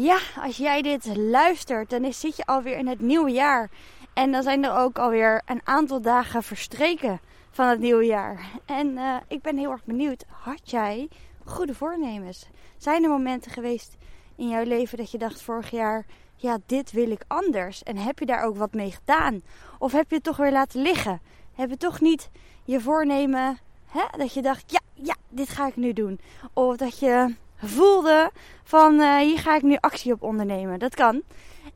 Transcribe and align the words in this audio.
Ja, 0.00 0.18
als 0.42 0.56
jij 0.56 0.82
dit 0.82 1.16
luistert, 1.16 1.90
dan 1.90 2.12
zit 2.12 2.36
je 2.36 2.46
alweer 2.46 2.78
in 2.78 2.86
het 2.86 3.00
nieuwe 3.00 3.30
jaar. 3.30 3.70
En 4.14 4.32
dan 4.32 4.42
zijn 4.42 4.64
er 4.64 4.76
ook 4.76 4.98
alweer 4.98 5.42
een 5.44 5.60
aantal 5.64 6.00
dagen 6.00 6.42
verstreken 6.42 7.20
van 7.50 7.68
het 7.68 7.78
nieuwe 7.78 8.04
jaar. 8.04 8.50
En 8.64 8.86
uh, 8.86 9.16
ik 9.28 9.42
ben 9.42 9.56
heel 9.56 9.70
erg 9.70 9.84
benieuwd, 9.84 10.24
had 10.28 10.70
jij 10.70 11.08
goede 11.44 11.74
voornemens? 11.74 12.48
Zijn 12.76 13.02
er 13.02 13.10
momenten 13.10 13.50
geweest 13.50 13.96
in 14.36 14.48
jouw 14.48 14.64
leven 14.64 14.98
dat 14.98 15.10
je 15.10 15.18
dacht 15.18 15.42
vorig 15.42 15.70
jaar, 15.70 16.06
ja, 16.36 16.58
dit 16.66 16.92
wil 16.92 17.10
ik 17.10 17.24
anders? 17.26 17.82
En 17.82 17.96
heb 17.96 18.18
je 18.18 18.26
daar 18.26 18.44
ook 18.44 18.56
wat 18.56 18.72
mee 18.72 18.90
gedaan? 18.90 19.42
Of 19.78 19.92
heb 19.92 20.08
je 20.08 20.14
het 20.14 20.24
toch 20.24 20.36
weer 20.36 20.52
laten 20.52 20.82
liggen? 20.82 21.20
Heb 21.54 21.70
je 21.70 21.76
toch 21.76 22.00
niet 22.00 22.30
je 22.64 22.80
voornemen, 22.80 23.58
hè, 23.86 24.04
dat 24.18 24.34
je 24.34 24.42
dacht, 24.42 24.70
ja, 24.70 24.80
ja, 24.94 25.14
dit 25.28 25.48
ga 25.48 25.66
ik 25.66 25.76
nu 25.76 25.92
doen? 25.92 26.20
Of 26.52 26.76
dat 26.76 26.98
je 26.98 27.34
voelde 27.62 28.30
van 28.64 28.94
uh, 29.00 29.16
hier 29.16 29.38
ga 29.38 29.56
ik 29.56 29.62
nu 29.62 29.76
actie 29.80 30.12
op 30.12 30.22
ondernemen. 30.22 30.78
Dat 30.78 30.94
kan. 30.94 31.22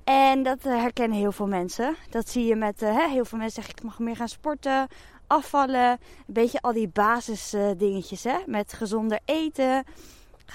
En 0.05 0.43
dat 0.43 0.67
uh, 0.67 0.81
herkennen 0.81 1.19
heel 1.19 1.33
veel 1.33 1.47
mensen. 1.47 1.97
Dat 2.11 2.29
zie 2.29 2.45
je 2.45 2.57
met 2.57 2.83
uh, 2.83 3.07
heel 3.07 3.25
veel 3.25 3.39
mensen 3.39 3.63
zeggen 3.63 3.75
ik 3.77 3.83
mag 3.83 3.99
meer 3.99 4.17
gaan 4.17 4.29
sporten, 4.29 4.89
afvallen. 5.27 5.91
Een 5.91 5.99
beetje 6.27 6.61
al 6.61 6.73
die 6.73 6.89
basisdingetjes 6.89 8.25
hè. 8.25 8.37
Met 8.47 8.73
gezonder 8.73 9.19
eten. 9.25 9.85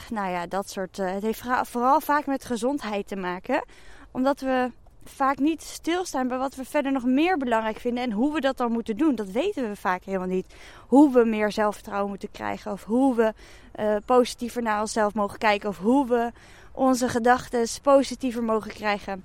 Nou 0.10 0.30
ja, 0.30 0.48
dat 0.48 0.70
soort. 0.70 0.98
het 0.98 1.24
heeft 1.24 1.44
vooral 1.62 2.02
vaak 2.02 2.26
met 2.26 2.46
gezondheid 2.46 3.08
te 3.08 3.16
maken. 3.16 3.66
Omdat 4.12 4.40
we 4.40 4.72
vaak 5.08 5.38
niet 5.38 5.62
stilstaan 5.62 6.28
bij 6.28 6.38
wat 6.38 6.56
we 6.56 6.66
verder 6.66 6.92
nog 6.92 7.04
meer 7.04 7.38
belangrijk 7.38 7.80
vinden 7.80 8.04
en 8.04 8.12
hoe 8.12 8.34
we 8.34 8.42
dat 8.42 8.58
dan 8.58 8.72
moeten 8.72 8.98
doen. 8.98 9.16
Dat 9.16 9.32
weten 9.32 9.70
we 9.70 9.76
vaak 9.76 10.04
helemaal 10.04 10.28
niet. 10.28 10.56
Hoe 10.88 11.14
we 11.14 11.26
meer 11.26 11.52
zelfvertrouwen 11.52 12.10
moeten 12.10 12.32
krijgen 12.32 12.72
of 12.72 12.84
hoe 12.84 13.16
we 13.16 13.34
uh, 13.80 13.96
positiever 14.06 14.62
naar 14.62 14.82
onszelf 14.82 15.14
mogen 15.14 15.38
kijken 15.38 15.70
of 15.70 15.78
hoe 15.78 16.08
we 16.08 16.32
onze 16.72 17.10
gedachten 17.10 17.68
positiever 17.82 18.44
mogen 18.44 18.72
krijgen. 18.72 19.24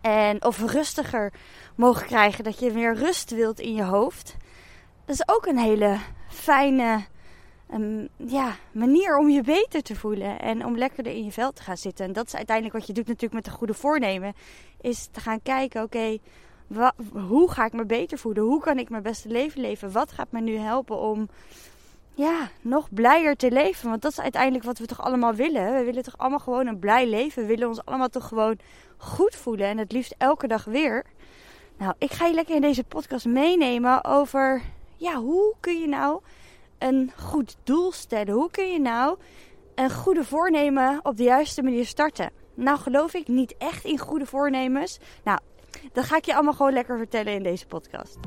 En 0.00 0.44
of 0.44 0.70
rustiger 0.72 1.32
mogen 1.74 2.06
krijgen, 2.06 2.44
dat 2.44 2.58
je 2.58 2.72
meer 2.72 2.94
rust 2.94 3.30
wilt 3.30 3.60
in 3.60 3.74
je 3.74 3.84
hoofd. 3.84 4.36
Dat 5.04 5.14
is 5.14 5.28
ook 5.28 5.46
een 5.46 5.58
hele 5.58 5.98
fijne 6.28 7.04
um, 7.74 8.08
ja, 8.16 8.56
manier 8.72 9.18
om 9.18 9.28
je 9.28 9.42
beter 9.42 9.82
te 9.82 9.96
voelen 9.96 10.40
en 10.40 10.64
om 10.64 10.78
lekkerder 10.78 11.12
in 11.12 11.24
je 11.24 11.32
vel 11.32 11.52
te 11.52 11.62
gaan 11.62 11.76
zitten. 11.76 12.04
En 12.04 12.12
dat 12.12 12.26
is 12.26 12.36
uiteindelijk 12.36 12.76
wat 12.76 12.86
je 12.86 12.92
doet 12.92 13.06
natuurlijk 13.06 13.34
met 13.34 13.46
een 13.46 13.58
goede 13.58 13.74
voornemen. 13.74 14.34
Is 14.80 15.08
te 15.10 15.20
gaan 15.20 15.42
kijken, 15.42 15.82
oké, 15.82 16.18
hoe 17.28 17.50
ga 17.50 17.64
ik 17.64 17.72
me 17.72 17.84
beter 17.84 18.18
voelen? 18.18 18.42
Hoe 18.42 18.60
kan 18.60 18.78
ik 18.78 18.90
mijn 18.90 19.02
beste 19.02 19.28
leven 19.28 19.60
leven? 19.60 19.92
Wat 19.92 20.12
gaat 20.12 20.32
me 20.32 20.40
nu 20.40 20.56
helpen 20.56 20.98
om 20.98 21.28
ja, 22.14 22.48
nog 22.60 22.88
blijer 22.90 23.36
te 23.36 23.50
leven? 23.50 23.88
Want 23.88 24.02
dat 24.02 24.12
is 24.12 24.20
uiteindelijk 24.20 24.64
wat 24.64 24.78
we 24.78 24.86
toch 24.86 25.02
allemaal 25.02 25.34
willen. 25.34 25.74
We 25.74 25.84
willen 25.84 26.02
toch 26.02 26.18
allemaal 26.18 26.38
gewoon 26.38 26.66
een 26.66 26.78
blij 26.78 27.08
leven. 27.08 27.42
We 27.42 27.48
willen 27.48 27.68
ons 27.68 27.84
allemaal 27.84 28.08
toch 28.08 28.28
gewoon 28.28 28.58
goed 28.96 29.34
voelen. 29.34 29.66
En 29.66 29.78
het 29.78 29.92
liefst 29.92 30.14
elke 30.18 30.46
dag 30.46 30.64
weer. 30.64 31.04
Nou, 31.76 31.94
ik 31.98 32.12
ga 32.12 32.26
je 32.26 32.34
lekker 32.34 32.54
in 32.54 32.60
deze 32.60 32.84
podcast 32.84 33.26
meenemen 33.26 34.04
over... 34.04 34.62
Ja, 34.96 35.14
hoe 35.14 35.54
kun 35.60 35.80
je 35.80 35.88
nou 35.88 36.20
een 36.82 37.12
goed 37.16 37.56
doel 37.64 37.92
stellen? 37.92 38.34
Hoe 38.34 38.50
kun 38.50 38.72
je 38.72 38.80
nou 38.80 39.18
een 39.74 39.90
goede 39.90 40.24
voornemen 40.24 41.00
op 41.02 41.16
de 41.16 41.22
juiste 41.22 41.62
manier 41.62 41.86
starten? 41.86 42.30
Nou 42.54 42.78
geloof 42.78 43.14
ik 43.14 43.28
niet 43.28 43.54
echt 43.58 43.84
in 43.84 43.98
goede 43.98 44.26
voornemens. 44.26 44.98
Nou, 45.24 45.38
dat 45.92 46.04
ga 46.04 46.16
ik 46.16 46.24
je 46.24 46.34
allemaal 46.34 46.52
gewoon 46.52 46.72
lekker 46.72 46.98
vertellen 46.98 47.32
in 47.32 47.42
deze 47.42 47.66
podcast. 47.66 48.18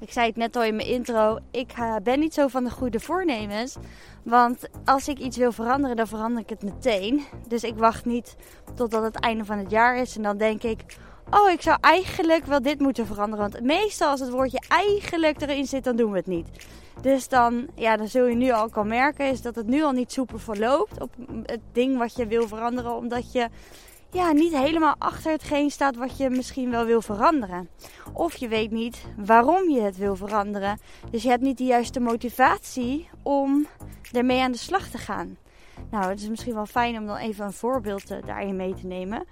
Ik 0.00 0.14
zei 0.14 0.26
het 0.26 0.36
net 0.36 0.56
al 0.56 0.64
in 0.64 0.76
mijn 0.76 0.88
intro. 0.88 1.38
Ik 1.50 1.72
eh, 1.72 1.96
ben 2.02 2.18
niet 2.18 2.34
zo 2.34 2.48
van 2.48 2.64
de 2.64 2.70
goede 2.70 3.00
voornemens. 3.00 3.76
Want 4.22 4.68
als 4.84 5.08
ik 5.08 5.18
iets 5.18 5.36
wil 5.36 5.52
veranderen, 5.52 5.96
dan 5.96 6.06
verander 6.06 6.42
ik 6.42 6.48
het 6.48 6.62
meteen. 6.62 7.24
Dus 7.48 7.62
ik 7.62 7.74
wacht 7.76 8.04
niet 8.04 8.36
totdat 8.74 9.02
het 9.02 9.20
einde 9.20 9.44
van 9.44 9.58
het 9.58 9.70
jaar 9.70 9.96
is. 9.96 10.16
En 10.16 10.22
dan 10.22 10.38
denk 10.38 10.62
ik, 10.62 10.96
oh, 11.30 11.50
ik 11.50 11.62
zou 11.62 11.78
eigenlijk 11.80 12.44
wel 12.44 12.62
dit 12.62 12.80
moeten 12.80 13.06
veranderen. 13.06 13.50
Want 13.50 13.64
meestal 13.64 14.10
als 14.10 14.20
het 14.20 14.30
woordje 14.30 14.62
eigenlijk 14.68 15.40
erin 15.40 15.66
zit, 15.66 15.84
dan 15.84 15.96
doen 15.96 16.10
we 16.10 16.16
het 16.16 16.26
niet. 16.26 16.48
Dus 17.00 17.28
dan, 17.28 17.66
ja, 17.74 17.96
dan 17.96 18.08
zul 18.08 18.26
je 18.26 18.34
nu 18.34 18.50
al 18.50 18.68
kan 18.68 18.86
merken, 18.86 19.30
is 19.30 19.42
dat 19.42 19.54
het 19.54 19.66
nu 19.66 19.82
al 19.82 19.92
niet 19.92 20.12
super 20.12 20.40
verloopt 20.40 21.00
op 21.00 21.10
het 21.42 21.60
ding 21.72 21.98
wat 21.98 22.16
je 22.16 22.26
wil 22.26 22.48
veranderen. 22.48 22.94
Omdat 22.94 23.32
je 23.32 23.48
ja, 24.10 24.32
niet 24.32 24.56
helemaal 24.56 24.94
achter 24.98 25.32
hetgeen 25.32 25.70
staat 25.70 25.96
wat 25.96 26.16
je 26.16 26.30
misschien 26.30 26.70
wel 26.70 26.84
wil 26.84 27.02
veranderen. 27.02 27.68
Of 28.12 28.36
je 28.36 28.48
weet 28.48 28.70
niet 28.70 29.04
waarom 29.16 29.70
je 29.70 29.80
het 29.80 29.96
wil 29.96 30.16
veranderen. 30.16 30.80
Dus 31.10 31.22
je 31.22 31.28
hebt 31.28 31.42
niet 31.42 31.58
de 31.58 31.64
juiste 31.64 32.00
motivatie 32.00 33.08
om 33.22 33.66
ermee 34.12 34.40
aan 34.40 34.52
de 34.52 34.58
slag 34.58 34.88
te 34.88 34.98
gaan. 34.98 35.36
Nou, 35.90 36.04
het 36.08 36.20
is 36.20 36.28
misschien 36.28 36.54
wel 36.54 36.66
fijn 36.66 36.98
om 36.98 37.06
dan 37.06 37.16
even 37.16 37.44
een 37.44 37.52
voorbeeld 37.52 38.10
uh, 38.10 38.18
daarin 38.26 38.56
mee 38.56 38.74
te 38.74 38.86
nemen. 38.86 39.24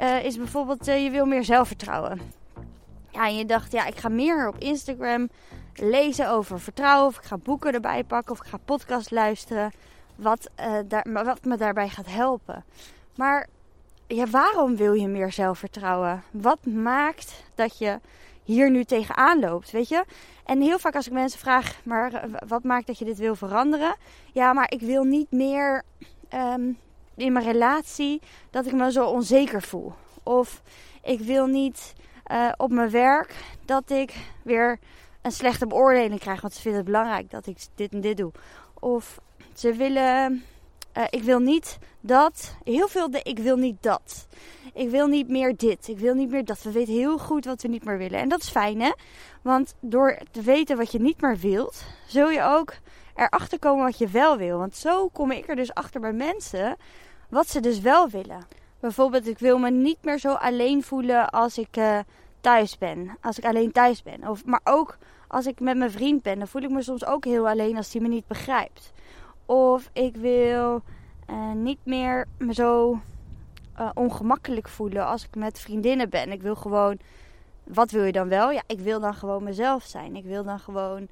Uh, 0.00 0.24
is 0.24 0.36
bijvoorbeeld, 0.36 0.88
uh, 0.88 1.04
je 1.04 1.10
wil 1.10 1.26
meer 1.26 1.44
zelfvertrouwen. 1.44 2.20
Ja, 3.10 3.26
en 3.26 3.36
je 3.36 3.44
dacht, 3.44 3.72
ja, 3.72 3.86
ik 3.86 3.96
ga 3.96 4.08
meer 4.08 4.48
op 4.48 4.58
Instagram 4.58 5.28
lezen 5.74 6.30
over 6.30 6.60
vertrouwen. 6.60 7.08
Of 7.08 7.16
ik 7.16 7.24
ga 7.24 7.36
boeken 7.36 7.72
erbij 7.72 8.04
pakken. 8.04 8.32
Of 8.32 8.40
ik 8.40 8.46
ga 8.46 8.58
podcast 8.64 9.10
luisteren. 9.10 9.72
Wat, 10.16 10.50
daar, 10.86 11.06
wat 11.12 11.44
me 11.44 11.56
daarbij 11.56 11.88
gaat 11.88 12.06
helpen. 12.06 12.64
Maar 13.16 13.46
ja, 14.06 14.26
waarom 14.26 14.76
wil 14.76 14.92
je 14.92 15.08
meer 15.08 15.32
zelfvertrouwen? 15.32 16.22
Wat 16.30 16.66
maakt 16.66 17.44
dat 17.54 17.78
je 17.78 18.00
hier 18.48 18.70
nu 18.70 18.84
tegenaan 18.84 19.40
loopt, 19.40 19.70
weet 19.70 19.88
je? 19.88 20.04
En 20.44 20.60
heel 20.60 20.78
vaak 20.78 20.94
als 20.94 21.06
ik 21.06 21.12
mensen 21.12 21.38
vraag, 21.38 21.80
maar 21.84 22.12
eh, 22.12 22.30
wat 22.46 22.64
maakt 22.64 22.86
dat 22.86 22.98
je 22.98 23.04
dit 23.04 23.18
wil 23.18 23.34
veranderen? 23.34 23.96
Ja, 24.32 24.52
maar 24.52 24.72
ik 24.72 24.80
wil 24.80 25.04
niet 25.04 25.30
meer 25.30 25.82
um, 26.34 26.78
in 27.16 27.32
mijn 27.32 27.44
relatie 27.44 28.20
dat 28.50 28.66
ik 28.66 28.72
me 28.72 28.92
zo 28.92 29.06
onzeker 29.06 29.62
voel. 29.62 29.92
Of 30.22 30.62
ik 31.02 31.20
wil 31.20 31.46
niet 31.46 31.94
uh, 32.32 32.52
op 32.56 32.70
mijn 32.70 32.90
werk 32.90 33.34
dat 33.64 33.90
ik 33.90 34.14
weer 34.42 34.78
een 35.22 35.32
slechte 35.32 35.66
beoordeling 35.66 36.20
krijg, 36.20 36.40
want 36.40 36.54
ze 36.54 36.60
vinden 36.60 36.80
het 36.80 36.90
belangrijk 36.90 37.30
dat 37.30 37.46
ik 37.46 37.58
dit 37.74 37.92
en 37.92 38.00
dit 38.00 38.16
doe. 38.16 38.32
Of 38.74 39.20
ze 39.54 39.72
willen 39.72 40.44
uh, 40.98 41.04
ik 41.10 41.22
wil 41.22 41.38
niet 41.38 41.78
dat. 42.00 42.56
Heel 42.64 42.88
veel 42.88 43.10
de 43.10 43.22
ik 43.22 43.38
wil 43.38 43.56
niet 43.56 43.82
dat. 43.82 44.26
Ik 44.74 44.90
wil 44.90 45.06
niet 45.06 45.28
meer 45.28 45.56
dit. 45.56 45.88
Ik 45.88 45.98
wil 45.98 46.14
niet 46.14 46.30
meer 46.30 46.44
dat. 46.44 46.62
We 46.62 46.72
weten 46.72 46.94
heel 46.94 47.18
goed 47.18 47.44
wat 47.44 47.62
we 47.62 47.68
niet 47.68 47.84
meer 47.84 47.98
willen. 47.98 48.20
En 48.20 48.28
dat 48.28 48.40
is 48.40 48.48
fijn 48.48 48.80
hè. 48.80 48.92
Want 49.42 49.74
door 49.80 50.18
te 50.30 50.42
weten 50.42 50.76
wat 50.76 50.92
je 50.92 51.00
niet 51.00 51.20
meer 51.20 51.36
wilt, 51.36 51.84
zul 52.06 52.30
je 52.30 52.42
ook 52.42 52.74
erachter 53.14 53.58
komen 53.58 53.84
wat 53.84 53.98
je 53.98 54.08
wel 54.08 54.36
wil. 54.36 54.58
Want 54.58 54.76
zo 54.76 55.08
kom 55.08 55.30
ik 55.30 55.48
er 55.48 55.56
dus 55.56 55.74
achter 55.74 56.00
bij 56.00 56.12
mensen 56.12 56.76
wat 57.30 57.48
ze 57.48 57.60
dus 57.60 57.80
wel 57.80 58.08
willen. 58.08 58.46
Bijvoorbeeld, 58.80 59.26
ik 59.26 59.38
wil 59.38 59.58
me 59.58 59.70
niet 59.70 59.98
meer 60.02 60.18
zo 60.18 60.32
alleen 60.32 60.82
voelen 60.82 61.30
als 61.30 61.58
ik 61.58 61.76
uh, 61.76 61.98
thuis 62.40 62.78
ben. 62.78 63.16
Als 63.20 63.38
ik 63.38 63.44
alleen 63.44 63.72
thuis 63.72 64.02
ben. 64.02 64.28
Of, 64.28 64.44
maar 64.44 64.60
ook 64.64 64.98
als 65.28 65.46
ik 65.46 65.60
met 65.60 65.76
mijn 65.76 65.90
vriend 65.90 66.22
ben, 66.22 66.38
dan 66.38 66.48
voel 66.48 66.62
ik 66.62 66.70
me 66.70 66.82
soms 66.82 67.06
ook 67.06 67.24
heel 67.24 67.48
alleen 67.48 67.76
als 67.76 67.92
hij 67.92 68.02
me 68.02 68.08
niet 68.08 68.26
begrijpt. 68.26 68.92
Of 69.48 69.90
ik 69.92 70.16
wil 70.16 70.82
uh, 71.30 71.52
niet 71.52 71.78
meer 71.82 72.26
me 72.38 72.54
zo 72.54 73.00
uh, 73.78 73.90
ongemakkelijk 73.94 74.68
voelen 74.68 75.06
als 75.06 75.24
ik 75.24 75.34
met 75.34 75.60
vriendinnen 75.60 76.10
ben. 76.10 76.32
Ik 76.32 76.42
wil 76.42 76.54
gewoon. 76.54 76.98
Wat 77.64 77.90
wil 77.90 78.04
je 78.04 78.12
dan 78.12 78.28
wel? 78.28 78.50
Ja, 78.50 78.62
ik 78.66 78.80
wil 78.80 79.00
dan 79.00 79.14
gewoon 79.14 79.42
mezelf 79.42 79.84
zijn. 79.84 80.16
Ik 80.16 80.24
wil 80.24 80.44
dan 80.44 80.58
gewoon, 80.58 81.08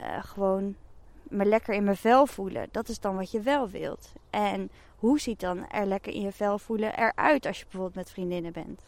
uh, 0.00 0.06
gewoon 0.20 0.74
me 1.22 1.44
lekker 1.44 1.74
in 1.74 1.84
mijn 1.84 1.96
vel 1.96 2.26
voelen. 2.26 2.68
Dat 2.70 2.88
is 2.88 3.00
dan 3.00 3.16
wat 3.16 3.30
je 3.30 3.40
wel 3.40 3.68
wilt. 3.68 4.12
En 4.30 4.70
hoe 4.96 5.20
ziet 5.20 5.40
dan 5.40 5.70
er 5.70 5.86
lekker 5.86 6.12
in 6.12 6.20
je 6.20 6.32
vel 6.32 6.58
voelen 6.58 6.98
eruit 6.98 7.46
als 7.46 7.58
je 7.58 7.64
bijvoorbeeld 7.64 7.94
met 7.94 8.10
vriendinnen 8.10 8.52
bent? 8.52 8.80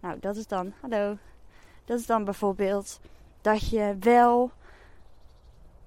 Nou, 0.00 0.16
dat 0.20 0.36
is 0.36 0.46
dan, 0.46 0.72
hallo. 0.80 1.16
Dat 1.84 1.98
is 1.98 2.06
dan 2.06 2.24
bijvoorbeeld 2.24 3.00
dat 3.40 3.70
je 3.70 3.96
wel, 4.00 4.50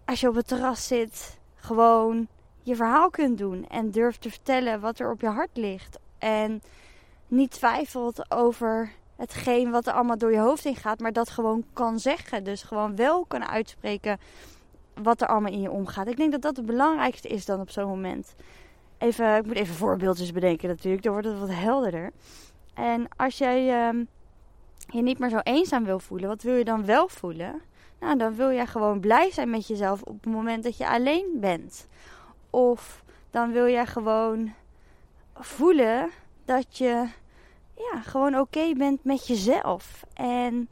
als 0.06 0.20
je 0.20 0.28
op 0.28 0.36
het 0.36 0.48
terras 0.48 0.88
zit, 0.88 1.40
gewoon 1.56 2.28
je 2.66 2.76
verhaal 2.76 3.10
kunt 3.10 3.38
doen 3.38 3.68
en 3.68 3.92
durft 3.92 4.22
te 4.22 4.30
vertellen 4.30 4.80
wat 4.80 5.00
er 5.00 5.12
op 5.12 5.22
je 5.22 5.28
hart 5.28 5.58
ligt. 5.58 6.00
En 6.18 6.62
niet 7.28 7.52
twijfelt 7.52 8.32
over 8.32 8.92
hetgeen 9.16 9.72
wat 9.72 9.88
er 9.88 9.94
allemaal 9.94 10.18
door 10.18 10.32
je 10.32 10.40
hoofd 10.40 10.66
in 10.66 10.76
gaat, 10.76 11.00
maar 11.00 11.14
dat 11.14 11.30
gewoon 11.30 11.66
kan 11.74 12.00
zeggen. 12.00 12.44
Dus 12.44 12.64
gewoon 12.64 12.96
wel 12.96 13.26
kan 13.26 13.46
uitspreken 13.46 14.20
wat 14.94 15.22
er 15.22 15.28
allemaal 15.28 15.52
in 15.52 15.62
je 15.62 15.72
omgaat. 15.72 16.08
Ik 16.08 16.18
denk 16.18 16.32
dat 16.32 16.42
dat 16.42 16.58
het 16.58 16.66
belangrijkste 16.66 17.28
is 17.28 17.46
dan 17.46 17.60
op 17.60 17.70
zo'n 17.70 17.88
moment. 17.88 18.36
Even, 18.98 19.36
ik 19.36 19.46
moet 19.46 19.56
even 19.56 19.76
voorbeeldjes 19.76 20.32
bedenken 20.32 20.70
natuurlijk, 20.70 21.04
dan 21.04 21.12
wordt 21.12 21.28
het 21.28 21.40
wat 21.40 21.50
helderder. 21.50 22.12
En 22.74 23.08
als 23.16 23.38
jij 23.38 23.88
um, 23.88 24.08
je 24.88 25.02
niet 25.02 25.20
meer 25.20 25.30
zo 25.30 25.40
eenzaam 25.44 25.86
wil 25.86 26.00
voelen, 26.00 26.30
wat 26.30 26.42
wil 26.42 26.56
je 26.56 26.64
dan 26.64 26.86
wel 26.86 27.08
voelen? 27.08 27.62
Nou, 28.00 28.18
dan 28.18 28.36
wil 28.36 28.52
jij 28.52 28.68
gewoon 28.68 29.00
blij 29.00 29.32
zijn 29.32 29.50
met 29.50 29.68
jezelf 29.68 30.02
op 30.02 30.24
het 30.24 30.34
moment 30.34 30.64
dat 30.64 30.78
je 30.78 30.88
alleen 30.88 31.38
bent. 31.40 31.88
Of 32.56 33.04
dan 33.32 33.52
wil 33.52 33.68
jij 33.68 33.86
gewoon 33.86 34.54
voelen 35.34 36.10
dat 36.46 36.78
je 36.78 37.08
ja, 37.76 38.02
gewoon 38.02 38.40
oké 38.40 38.74
bent 38.74 39.04
met 39.04 39.28
jezelf. 39.28 40.06
En 40.14 40.70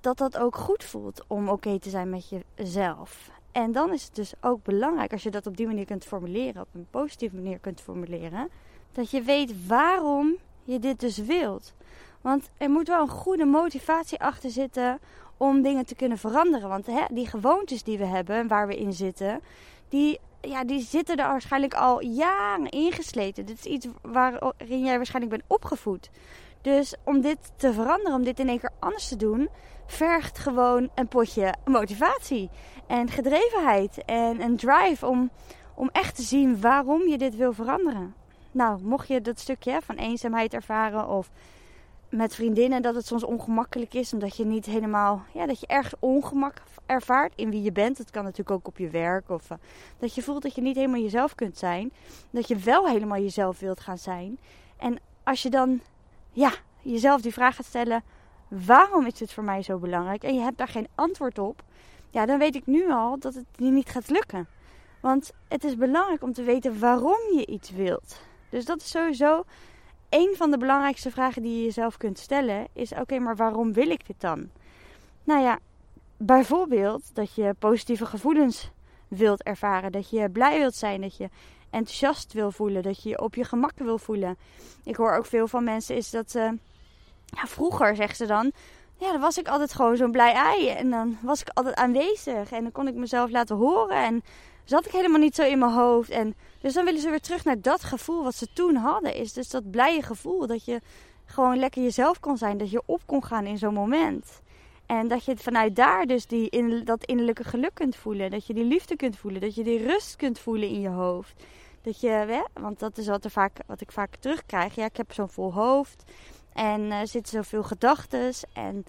dat 0.00 0.18
dat 0.18 0.38
ook 0.38 0.56
goed 0.56 0.84
voelt 0.84 1.24
om 1.26 1.48
oké 1.48 1.78
te 1.78 1.90
zijn 1.90 2.10
met 2.10 2.28
jezelf. 2.28 3.30
En 3.52 3.72
dan 3.72 3.92
is 3.92 4.04
het 4.04 4.14
dus 4.14 4.32
ook 4.40 4.62
belangrijk 4.62 5.12
als 5.12 5.22
je 5.22 5.30
dat 5.30 5.46
op 5.46 5.56
die 5.56 5.66
manier 5.66 5.84
kunt 5.84 6.04
formuleren, 6.04 6.62
op 6.62 6.68
een 6.74 6.86
positieve 6.90 7.34
manier 7.34 7.58
kunt 7.58 7.80
formuleren, 7.80 8.48
dat 8.92 9.10
je 9.10 9.22
weet 9.22 9.66
waarom 9.66 10.36
je 10.64 10.78
dit 10.78 11.00
dus 11.00 11.18
wilt. 11.18 11.74
Want 12.20 12.50
er 12.56 12.70
moet 12.70 12.88
wel 12.88 13.02
een 13.02 13.08
goede 13.08 13.44
motivatie 13.44 14.20
achter 14.20 14.50
zitten 14.50 14.98
om 15.36 15.62
dingen 15.62 15.86
te 15.86 15.94
kunnen 15.94 16.18
veranderen. 16.18 16.68
Want 16.68 16.86
hè, 16.86 17.04
die 17.10 17.26
gewoontes 17.26 17.82
die 17.82 17.98
we 17.98 18.04
hebben, 18.04 18.48
waar 18.48 18.66
we 18.66 18.76
in 18.76 18.92
zitten, 18.92 19.40
die, 19.88 20.20
ja, 20.40 20.64
die 20.64 20.80
zitten 20.80 21.16
er 21.16 21.28
waarschijnlijk 21.28 21.74
al 21.74 22.02
jaren 22.02 22.68
ingesleten. 22.68 23.46
Dit 23.46 23.58
is 23.58 23.64
iets 23.64 23.86
waarin 24.02 24.84
jij 24.84 24.96
waarschijnlijk 24.96 25.36
bent 25.36 25.44
opgevoed. 25.46 26.10
Dus 26.62 26.94
om 27.04 27.20
dit 27.20 27.52
te 27.56 27.72
veranderen, 27.72 28.14
om 28.14 28.24
dit 28.24 28.38
in 28.38 28.48
één 28.48 28.60
keer 28.60 28.72
anders 28.78 29.08
te 29.08 29.16
doen, 29.16 29.48
vergt 29.86 30.38
gewoon 30.38 30.90
een 30.94 31.08
potje 31.08 31.54
motivatie 31.64 32.50
en 32.86 33.10
gedrevenheid 33.10 34.04
en 34.04 34.40
een 34.40 34.56
drive 34.56 35.06
om, 35.06 35.30
om 35.74 35.88
echt 35.92 36.16
te 36.16 36.22
zien 36.22 36.60
waarom 36.60 37.08
je 37.08 37.18
dit 37.18 37.36
wil 37.36 37.52
veranderen. 37.52 38.14
Nou, 38.50 38.80
mocht 38.82 39.08
je 39.08 39.20
dat 39.20 39.38
stukje 39.38 39.78
van 39.84 39.96
eenzaamheid 39.96 40.54
ervaren 40.54 41.08
of 41.08 41.30
met 42.08 42.34
vriendinnen 42.34 42.82
dat 42.82 42.94
het 42.94 43.06
soms 43.06 43.24
ongemakkelijk 43.24 43.94
is 43.94 44.12
omdat 44.12 44.36
je 44.36 44.44
niet 44.44 44.66
helemaal, 44.66 45.22
ja, 45.32 45.46
dat 45.46 45.60
je 45.60 45.66
ergens 45.66 45.94
ongemak 45.98 46.62
ervaart 46.86 47.32
in 47.36 47.50
wie 47.50 47.62
je 47.62 47.72
bent. 47.72 47.96
Dat 47.96 48.10
kan 48.10 48.22
natuurlijk 48.22 48.50
ook 48.50 48.66
op 48.66 48.78
je 48.78 48.90
werk 48.90 49.30
of 49.30 49.50
uh, 49.50 49.58
dat 49.98 50.14
je 50.14 50.22
voelt 50.22 50.42
dat 50.42 50.54
je 50.54 50.60
niet 50.60 50.76
helemaal 50.76 51.00
jezelf 51.00 51.34
kunt 51.34 51.58
zijn, 51.58 51.92
dat 52.30 52.48
je 52.48 52.56
wel 52.56 52.86
helemaal 52.86 53.18
jezelf 53.18 53.60
wilt 53.60 53.80
gaan 53.80 53.98
zijn. 53.98 54.38
En 54.76 54.98
als 55.22 55.42
je 55.42 55.50
dan, 55.50 55.80
ja, 56.32 56.52
jezelf 56.82 57.20
die 57.20 57.32
vraag 57.32 57.56
gaat 57.56 57.66
stellen: 57.66 58.02
waarom 58.48 59.06
is 59.06 59.14
dit 59.14 59.32
voor 59.32 59.44
mij 59.44 59.62
zo 59.62 59.78
belangrijk? 59.78 60.22
En 60.22 60.34
je 60.34 60.40
hebt 60.40 60.58
daar 60.58 60.68
geen 60.68 60.88
antwoord 60.94 61.38
op, 61.38 61.62
ja, 62.10 62.26
dan 62.26 62.38
weet 62.38 62.54
ik 62.54 62.66
nu 62.66 62.90
al 62.92 63.18
dat 63.18 63.34
het 63.34 63.46
niet 63.56 63.88
gaat 63.88 64.10
lukken. 64.10 64.48
Want 65.00 65.32
het 65.48 65.64
is 65.64 65.76
belangrijk 65.76 66.22
om 66.22 66.32
te 66.32 66.42
weten 66.42 66.78
waarom 66.78 67.36
je 67.36 67.46
iets 67.46 67.70
wilt. 67.70 68.20
Dus 68.48 68.64
dat 68.64 68.80
is 68.80 68.90
sowieso 68.90 69.44
een 70.08 70.34
van 70.36 70.50
de 70.50 70.58
belangrijkste 70.58 71.10
vragen 71.10 71.42
die 71.42 71.56
je 71.56 71.64
jezelf 71.64 71.96
kunt 71.96 72.18
stellen. 72.18 72.66
Is 72.72 72.92
oké, 72.92 73.18
maar 73.18 73.36
waarom 73.36 73.72
wil 73.72 73.90
ik 73.90 74.06
dit 74.06 74.20
dan? 74.20 74.48
Nou 75.24 75.42
ja, 75.42 75.58
bijvoorbeeld 76.16 77.02
dat 77.12 77.34
je 77.34 77.54
positieve 77.58 78.06
gevoelens 78.06 78.70
wilt 79.08 79.42
ervaren. 79.42 79.92
Dat 79.92 80.10
je 80.10 80.30
blij 80.30 80.58
wilt 80.58 80.74
zijn. 80.74 81.00
Dat 81.00 81.16
je 81.16 81.28
enthousiast 81.70 82.32
wil 82.32 82.50
voelen. 82.50 82.82
Dat 82.82 83.02
je 83.02 83.08
je 83.08 83.20
op 83.20 83.34
je 83.34 83.44
gemak 83.44 83.72
wil 83.76 83.98
voelen. 83.98 84.36
Ik 84.84 84.96
hoor 84.96 85.16
ook 85.16 85.26
veel 85.26 85.48
van 85.48 85.64
mensen 85.64 85.96
is 85.96 86.10
dat 86.10 86.30
ze... 86.30 86.58
Ja, 87.24 87.46
vroeger 87.46 87.96
zeggen 87.96 88.16
ze 88.16 88.26
dan... 88.26 88.52
Ja, 88.96 89.12
dan 89.12 89.20
was 89.20 89.38
ik 89.38 89.48
altijd 89.48 89.74
gewoon 89.74 89.96
zo'n 89.96 90.10
blij 90.10 90.32
ei. 90.32 90.68
En 90.68 90.90
dan 90.90 91.18
was 91.22 91.40
ik 91.40 91.48
altijd 91.54 91.74
aanwezig. 91.74 92.52
En 92.52 92.62
dan 92.62 92.72
kon 92.72 92.88
ik 92.88 92.94
mezelf 92.94 93.30
laten 93.30 93.56
horen. 93.56 94.04
En 94.04 94.22
zat 94.68 94.86
ik 94.86 94.92
helemaal 94.92 95.20
niet 95.20 95.34
zo 95.34 95.42
in 95.42 95.58
mijn 95.58 95.72
hoofd. 95.72 96.10
En 96.10 96.34
dus 96.60 96.74
dan 96.74 96.84
willen 96.84 97.00
ze 97.00 97.10
weer 97.10 97.20
terug 97.20 97.44
naar 97.44 97.60
dat 97.60 97.84
gevoel 97.84 98.22
wat 98.22 98.34
ze 98.34 98.48
toen 98.52 98.74
hadden. 98.74 99.14
Is 99.14 99.32
dus 99.32 99.50
dat 99.50 99.70
blije 99.70 100.02
gevoel. 100.02 100.46
Dat 100.46 100.64
je 100.64 100.80
gewoon 101.24 101.58
lekker 101.58 101.82
jezelf 101.82 102.20
kon 102.20 102.36
zijn. 102.36 102.58
Dat 102.58 102.70
je 102.70 102.82
op 102.86 103.00
kon 103.06 103.24
gaan 103.24 103.46
in 103.46 103.58
zo'n 103.58 103.74
moment. 103.74 104.40
En 104.86 105.08
dat 105.08 105.24
je 105.24 105.36
vanuit 105.36 105.76
daar 105.76 106.06
dus 106.06 106.26
die 106.26 106.50
in, 106.50 106.84
dat 106.84 107.04
innerlijke 107.04 107.44
geluk 107.44 107.74
kunt 107.74 107.96
voelen. 107.96 108.30
Dat 108.30 108.46
je 108.46 108.54
die 108.54 108.64
liefde 108.64 108.96
kunt 108.96 109.16
voelen. 109.16 109.40
Dat 109.40 109.54
je 109.54 109.64
die 109.64 109.86
rust 109.86 110.16
kunt 110.16 110.38
voelen 110.38 110.68
in 110.68 110.80
je 110.80 110.88
hoofd. 110.88 111.44
Dat 111.82 112.00
je, 112.00 112.08
hè, 112.08 112.42
want 112.52 112.78
dat 112.78 112.98
is 112.98 113.06
wat, 113.06 113.24
er 113.24 113.30
vaak, 113.30 113.56
wat 113.66 113.80
ik 113.80 113.92
vaak 113.92 114.16
terugkrijg. 114.16 114.74
Ja, 114.74 114.84
ik 114.84 114.96
heb 114.96 115.12
zo'n 115.12 115.28
vol 115.28 115.52
hoofd. 115.52 116.02
En 116.52 116.80
uh, 116.80 117.00
er 117.00 117.08
zitten 117.08 117.32
zoveel 117.32 117.62
gedachten. 117.62 118.32
En 118.52 118.84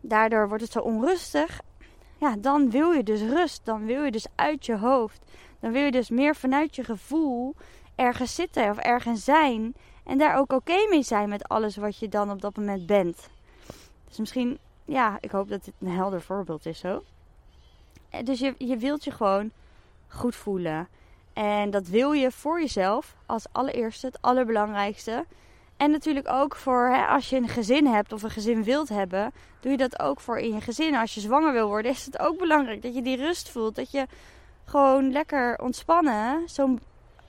daardoor 0.00 0.48
wordt 0.48 0.62
het 0.62 0.72
zo 0.72 0.78
onrustig. 0.78 1.60
Ja, 2.18 2.36
dan 2.38 2.70
wil 2.70 2.92
je 2.92 3.02
dus 3.02 3.20
rust. 3.20 3.60
Dan 3.64 3.84
wil 3.84 4.04
je 4.04 4.10
dus 4.10 4.26
uit 4.34 4.66
je 4.66 4.78
hoofd. 4.78 5.20
Dan 5.60 5.72
wil 5.72 5.82
je 5.82 5.90
dus 5.90 6.10
meer 6.10 6.36
vanuit 6.36 6.76
je 6.76 6.84
gevoel 6.84 7.54
ergens 7.94 8.34
zitten 8.34 8.70
of 8.70 8.78
ergens 8.78 9.24
zijn. 9.24 9.74
En 10.04 10.18
daar 10.18 10.36
ook 10.36 10.52
oké 10.52 10.86
mee 10.90 11.02
zijn 11.02 11.28
met 11.28 11.48
alles 11.48 11.76
wat 11.76 11.98
je 11.98 12.08
dan 12.08 12.30
op 12.30 12.40
dat 12.40 12.56
moment 12.56 12.86
bent. 12.86 13.28
Dus 14.08 14.18
misschien, 14.18 14.58
ja, 14.84 15.18
ik 15.20 15.30
hoop 15.30 15.48
dat 15.48 15.64
dit 15.64 15.74
een 15.80 15.88
helder 15.88 16.22
voorbeeld 16.22 16.66
is 16.66 16.78
zo. 16.78 17.02
Eh, 18.10 18.24
dus 18.24 18.38
je, 18.38 18.54
je 18.58 18.76
wilt 18.76 19.04
je 19.04 19.10
gewoon 19.10 19.50
goed 20.08 20.36
voelen. 20.36 20.88
En 21.32 21.70
dat 21.70 21.86
wil 21.86 22.12
je 22.12 22.30
voor 22.30 22.60
jezelf 22.60 23.16
als 23.26 23.46
allereerste, 23.52 24.06
het 24.06 24.22
allerbelangrijkste. 24.22 25.24
En 25.76 25.90
natuurlijk 25.90 26.28
ook 26.28 26.56
voor 26.56 26.86
hè, 26.86 27.06
als 27.06 27.30
je 27.30 27.36
een 27.36 27.48
gezin 27.48 27.86
hebt 27.86 28.12
of 28.12 28.22
een 28.22 28.30
gezin 28.30 28.64
wilt 28.64 28.88
hebben, 28.88 29.32
doe 29.60 29.70
je 29.70 29.78
dat 29.78 30.00
ook 30.00 30.20
voor 30.20 30.38
in 30.38 30.54
je 30.54 30.60
gezin. 30.60 30.96
Als 30.96 31.14
je 31.14 31.20
zwanger 31.20 31.52
wil 31.52 31.68
worden, 31.68 31.90
is 31.90 32.04
het 32.04 32.18
ook 32.18 32.38
belangrijk 32.38 32.82
dat 32.82 32.94
je 32.94 33.02
die 33.02 33.16
rust 33.16 33.48
voelt. 33.48 33.74
Dat 33.74 33.90
je 33.90 34.06
gewoon 34.64 35.12
lekker 35.12 35.58
ontspannen 35.58 36.48
zo'n 36.48 36.80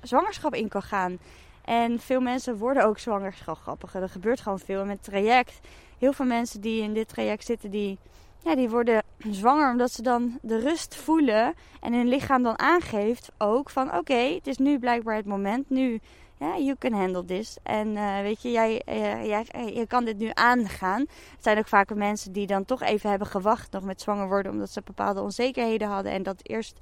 zwangerschap 0.01 0.55
in 0.55 0.67
kan 0.67 0.81
gaan. 0.81 1.17
En 1.65 1.99
veel 1.99 2.21
mensen 2.21 2.57
worden 2.57 2.85
ook 2.85 2.99
zwangerschap 2.99 3.57
grappig. 3.57 3.95
Er 3.95 4.09
gebeurt 4.09 4.41
gewoon 4.41 4.59
veel. 4.59 4.85
Met 4.85 4.95
het 4.95 5.05
traject, 5.05 5.59
heel 5.97 6.13
veel 6.13 6.25
mensen 6.25 6.61
die 6.61 6.81
in 6.81 6.93
dit 6.93 7.07
traject 7.07 7.45
zitten, 7.45 7.71
die, 7.71 7.97
ja, 8.43 8.55
die 8.55 8.69
worden 8.69 9.03
zwanger 9.29 9.71
omdat 9.71 9.91
ze 9.91 10.01
dan 10.01 10.39
de 10.41 10.59
rust 10.59 10.95
voelen. 10.95 11.53
En 11.81 11.93
hun 11.93 12.07
lichaam 12.07 12.43
dan 12.43 12.59
aangeeft 12.59 13.31
ook 13.37 13.69
van 13.69 13.97
oké, 13.97 14.13
het 14.13 14.47
is 14.47 14.57
nu 14.57 14.79
blijkbaar 14.79 15.15
het 15.15 15.25
moment. 15.25 15.69
Nu, 15.69 15.99
ja, 16.37 16.57
you 16.57 16.75
can 16.77 16.93
handle 16.93 17.25
this. 17.25 17.57
En 17.63 17.87
uh, 17.87 18.19
weet 18.21 18.41
je, 18.41 18.51
jij, 18.51 18.81
uh, 18.89 19.25
jij, 19.25 19.45
je 19.73 19.85
kan 19.87 20.05
dit 20.05 20.17
nu 20.17 20.29
aangaan. 20.33 20.99
Het 20.99 21.43
zijn 21.43 21.57
ook 21.57 21.67
vaak 21.67 21.95
mensen 21.95 22.31
die 22.31 22.47
dan 22.47 22.65
toch 22.65 22.81
even 22.81 23.09
hebben 23.09 23.27
gewacht 23.27 23.71
nog 23.71 23.83
met 23.83 24.01
zwanger 24.01 24.27
worden. 24.27 24.51
Omdat 24.51 24.69
ze 24.69 24.81
bepaalde 24.85 25.21
onzekerheden 25.21 25.87
hadden. 25.87 26.11
En 26.11 26.23
dat 26.23 26.39
eerst 26.41 26.79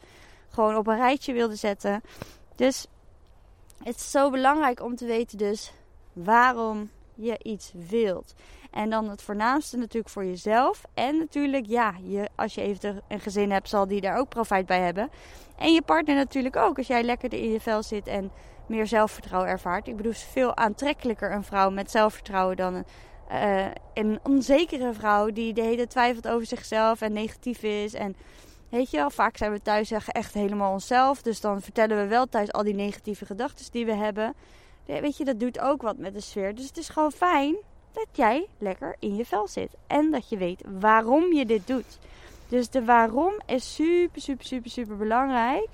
gewoon 0.50 0.76
op 0.76 0.88
een 0.88 0.98
rijtje 0.98 1.34
wilde 1.34 1.56
zetten. 1.56 2.02
Dus 2.56 2.88
het 3.84 3.96
is 3.96 4.12
zo 4.12 4.30
belangrijk 4.30 4.82
om 4.82 4.96
te 4.96 5.06
weten 5.06 5.38
dus 5.38 5.74
waarom 6.14 6.90
je 7.16 7.40
iets 7.44 7.74
wilt. 7.90 8.34
En 8.74 8.90
dan 8.90 9.10
het 9.10 9.22
voornaamste 9.22 9.78
natuurlijk 9.78 10.14
voor 10.14 10.26
jezelf. 10.26 10.84
En 10.94 11.18
natuurlijk, 11.18 11.66
ja, 11.68 11.94
je, 12.04 12.30
als 12.36 12.56
je 12.56 12.62
even 12.62 13.02
een 13.08 13.20
gezin 13.20 13.52
hebt, 13.52 13.70
zal 13.70 13.88
die 13.88 14.02
daar 14.02 14.18
ook 14.18 14.30
profijt 14.30 14.66
bij 14.66 14.80
hebben. 14.80 15.10
En 15.58 15.74
je 15.74 15.82
partner 15.82 16.16
natuurlijk 16.16 16.56
ook. 16.56 16.78
Als 16.78 16.88
jij 16.88 17.04
lekker 17.04 17.34
in 17.34 17.52
je 17.52 17.60
vel 17.60 17.84
zit 17.84 18.08
en 18.08 18.32
meer 18.68 18.88
zelfvertrouwen 18.88 19.50
ervaart. 19.50 19.88
Ik 19.88 19.98
bedoel, 19.98 20.14
veel 20.14 20.58
aantrekkelijker 20.58 21.32
een 21.32 21.44
vrouw 21.44 21.70
met 21.70 21.92
zelfvertrouwen 21.92 22.56
dan 22.56 22.74
een, 22.74 22.86
uh, 23.32 23.66
een 23.94 24.20
onzekere 24.24 24.94
vrouw 24.94 25.32
die 25.32 25.54
de 25.54 25.62
hele 25.62 25.88
twijfelt 25.88 26.28
over 26.28 26.46
zichzelf 26.48 27.02
en 27.02 27.14
negatief 27.14 27.64
is. 27.64 27.94
En 27.94 28.16
Weet 28.70 28.92
je 28.92 28.98
wel, 28.98 29.10
vaak 29.10 29.38
zijn 29.38 29.52
we 29.52 29.62
thuis 29.62 29.92
echt 29.92 30.34
helemaal 30.34 30.72
onszelf. 30.72 31.22
Dus 31.22 31.42
dan 31.42 31.62
vertellen 31.62 31.98
we 31.98 32.08
wel 32.08 32.26
thuis 32.26 32.52
al 32.52 32.64
die 32.64 32.74
negatieve 32.74 33.26
gedachten 33.26 33.72
die 33.72 33.86
we 33.86 33.94
hebben. 33.94 34.34
Weet 34.86 35.18
je, 35.18 35.26
dat 35.26 35.40
doet 35.40 35.60
ook 35.60 35.82
wat 35.82 35.98
met 35.98 36.14
de 36.14 36.22
sfeer. 36.22 36.56
Dus 36.56 36.68
het 36.68 36.78
is 36.78 36.90
gewoon 36.90 37.12
fijn 37.12 37.56
dat 37.94 38.08
jij 38.12 38.48
lekker 38.58 38.96
in 39.00 39.16
je 39.16 39.26
vel 39.26 39.48
zit. 39.48 39.72
En 39.88 40.12
dat 40.12 40.30
je 40.30 40.38
weet 40.38 40.64
waarom 40.80 41.34
je 41.34 41.46
dit 41.46 41.68
doet. 41.68 42.00
Dus 42.48 42.70
de 42.70 42.86
waarom 42.86 43.34
is 43.46 43.76
super, 43.76 44.22
super, 44.22 44.46
super, 44.46 44.72
super 44.72 44.98
belangrijk 44.98 45.68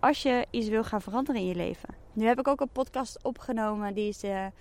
als 0.00 0.22
je 0.22 0.46
iets 0.50 0.68
wil 0.68 0.84
gaan 0.84 1.02
veranderen 1.02 1.40
in 1.40 1.46
je 1.46 1.54
leven. 1.54 1.88
Nu 2.12 2.26
heb 2.26 2.38
ik 2.38 2.48
ook 2.48 2.60
een 2.60 2.68
podcast 2.68 3.18
opgenomen. 3.22 3.94
Die 3.94 4.08
is 4.08 4.24
uh, 4.24 4.44
eh, 4.44 4.52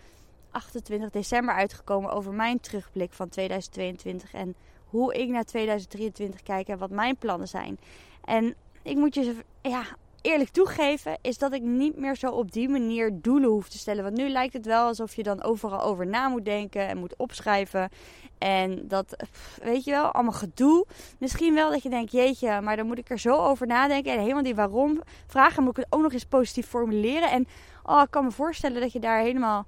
28 0.52 1.10
december 1.10 1.56
uitgekomen 1.56 2.12
over 2.12 2.34
mijn 2.34 2.60
terugblik 2.60 3.14
van 3.14 3.30
2022. 3.30 4.34
En 4.34 4.56
hoe 4.86 5.14
ik 5.14 5.30
naar 5.30 5.44
2023 5.44 6.44
kijk 6.44 6.68
en 6.68 6.78
wat 6.78 6.90
mijn 6.90 7.18
plannen 7.18 7.48
zijn. 7.48 7.80
En 8.26 8.56
ik 8.82 8.96
moet 8.96 9.16
je 9.16 9.36
ja, 9.62 9.84
eerlijk 10.22 10.50
toegeven, 10.50 11.18
is 11.22 11.38
dat 11.38 11.54
ik 11.54 11.62
niet 11.62 11.98
meer 11.98 12.16
zo 12.16 12.32
op 12.32 12.52
die 12.52 12.70
manier 12.70 13.12
doelen 13.22 13.50
hoef 13.50 13.70
te 13.70 13.78
stellen. 13.78 14.04
Want 14.04 14.18
nu 14.18 14.30
lijkt 14.30 14.54
het 14.54 14.66
wel 14.66 14.86
alsof 14.86 15.16
je 15.16 15.24
dan 15.24 15.44
overal 15.44 15.82
over 15.82 16.08
na 16.08 16.28
moet 16.28 16.46
denken 16.46 16.88
en 16.88 16.98
moet 16.98 17.16
opschrijven. 17.18 17.90
En 18.38 18.88
dat, 18.88 19.16
weet 19.64 19.84
je 19.84 19.92
wel, 19.92 20.12
allemaal 20.12 20.34
gedoe. 20.34 20.86
Misschien 21.20 21.54
wel 21.54 21.70
dat 21.72 21.84
je 21.84 21.90
denkt, 21.90 22.12
jeetje, 22.12 22.62
maar 22.62 22.76
dan 22.76 22.86
moet 22.86 22.98
ik 22.98 23.10
er 23.10 23.20
zo 23.20 23.36
over 23.36 23.68
nadenken. 23.68 24.14
En 24.14 24.20
helemaal 24.20 24.44
die 24.44 24.56
waarom 24.56 25.02
vragen 25.28 25.64
moet 25.64 25.78
ik 25.78 25.84
het 25.84 25.94
ook 25.94 26.02
nog 26.02 26.14
eens 26.14 26.26
positief 26.26 26.68
formuleren. 26.68 27.32
En 27.32 27.48
oh, 27.84 28.02
ik 28.02 28.12
kan 28.12 28.24
me 28.24 28.32
voorstellen 28.32 28.82
dat 28.82 28.92
je 28.92 29.00
daar 29.00 29.20
helemaal, 29.20 29.66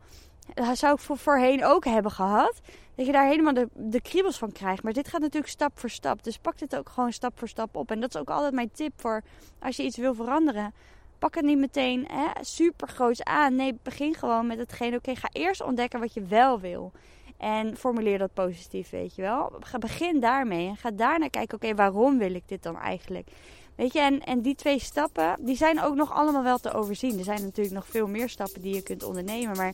dat 0.53 0.77
zou 0.77 0.93
ik 0.93 1.17
voorheen 1.17 1.65
ook 1.65 1.85
hebben 1.85 2.11
gehad 2.11 2.61
dat 2.95 3.05
je 3.05 3.11
daar 3.11 3.27
helemaal 3.27 3.53
de, 3.53 3.67
de 3.73 4.01
kriebels 4.01 4.37
van 4.37 4.51
krijgt. 4.51 4.83
Maar 4.83 4.93
dit 4.93 5.07
gaat 5.07 5.21
natuurlijk 5.21 5.51
stap 5.51 5.79
voor 5.79 5.89
stap. 5.89 6.23
Dus 6.23 6.37
pak 6.37 6.57
dit 6.57 6.75
ook 6.75 6.89
gewoon 6.89 7.11
stap 7.11 7.39
voor 7.39 7.47
stap 7.47 7.75
op. 7.75 7.91
En 7.91 7.99
dat 7.99 8.15
is 8.15 8.21
ook 8.21 8.29
altijd 8.29 8.53
mijn 8.53 8.71
tip 8.71 8.93
voor 8.95 9.21
als 9.59 9.75
je 9.75 9.83
iets 9.83 9.97
wil 9.97 10.15
veranderen. 10.15 10.73
Pak 11.19 11.35
het 11.35 11.45
niet 11.45 11.57
meteen 11.57 12.07
hè, 12.11 12.27
super 12.41 12.87
groots 12.87 13.23
aan. 13.23 13.55
Nee, 13.55 13.77
begin 13.83 14.13
gewoon 14.13 14.47
met 14.47 14.57
hetgeen. 14.57 14.95
Oké, 14.95 15.15
ga 15.15 15.29
eerst 15.31 15.61
ontdekken 15.61 15.99
wat 15.99 16.13
je 16.13 16.21
wel 16.21 16.59
wil. 16.59 16.91
En 17.37 17.77
formuleer 17.77 18.17
dat 18.17 18.33
positief, 18.33 18.89
weet 18.89 19.15
je 19.15 19.21
wel. 19.21 19.53
Begin 19.79 20.19
daarmee. 20.19 20.67
En 20.67 20.77
ga 20.77 20.91
daarna 20.91 21.27
kijken, 21.27 21.55
oké, 21.55 21.75
waarom 21.75 22.17
wil 22.17 22.33
ik 22.33 22.47
dit 22.47 22.63
dan 22.63 22.77
eigenlijk? 22.77 23.27
Weet 23.75 23.93
je, 23.93 23.99
en, 23.99 24.23
en 24.23 24.41
die 24.41 24.55
twee 24.55 24.79
stappen, 24.79 25.35
die 25.39 25.55
zijn 25.55 25.81
ook 25.81 25.95
nog 25.95 26.13
allemaal 26.13 26.43
wel 26.43 26.57
te 26.57 26.73
overzien. 26.73 27.17
Er 27.17 27.23
zijn 27.23 27.41
natuurlijk 27.41 27.75
nog 27.75 27.87
veel 27.87 28.07
meer 28.07 28.29
stappen 28.29 28.61
die 28.61 28.75
je 28.75 28.83
kunt 28.83 29.03
ondernemen. 29.03 29.57
Maar 29.57 29.73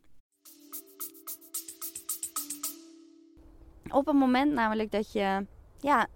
Op 3.91 4.05
het 4.05 4.15
moment 4.15 4.53
namelijk 4.53 4.91
dat 4.91 5.11
je 5.11 5.45
ja, 5.79 6.07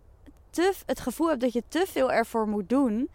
te, 0.49 0.73
het 0.85 0.99
gevoel 0.99 1.29
hebt 1.29 1.41
dat 1.41 1.53
je 1.53 1.63
te 1.67 1.85
veel 1.87 2.11
ervoor 2.11 2.47
moet 2.47 2.69
doen, 2.69 3.09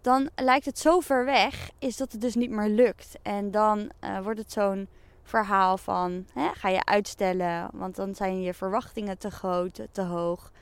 dan 0.00 0.30
lijkt 0.34 0.64
het 0.64 0.78
zo 0.78 1.00
ver 1.00 1.24
weg, 1.24 1.70
is 1.78 1.96
dat 1.96 2.12
het 2.12 2.20
dus 2.20 2.34
niet 2.34 2.50
meer 2.50 2.68
lukt. 2.68 3.16
En 3.22 3.50
dan 3.50 3.90
uh, 4.04 4.20
wordt 4.20 4.38
het 4.38 4.52
zo'n 4.52 4.88
verhaal 5.22 5.78
van 5.78 6.26
hè, 6.32 6.48
ga 6.52 6.68
je 6.68 6.84
uitstellen, 6.84 7.68
want 7.72 7.96
dan 7.96 8.14
zijn 8.14 8.42
je 8.42 8.54
verwachtingen 8.54 9.18
te 9.18 9.30
groot, 9.30 9.80
te 9.92 10.02
hoog. 10.02 10.52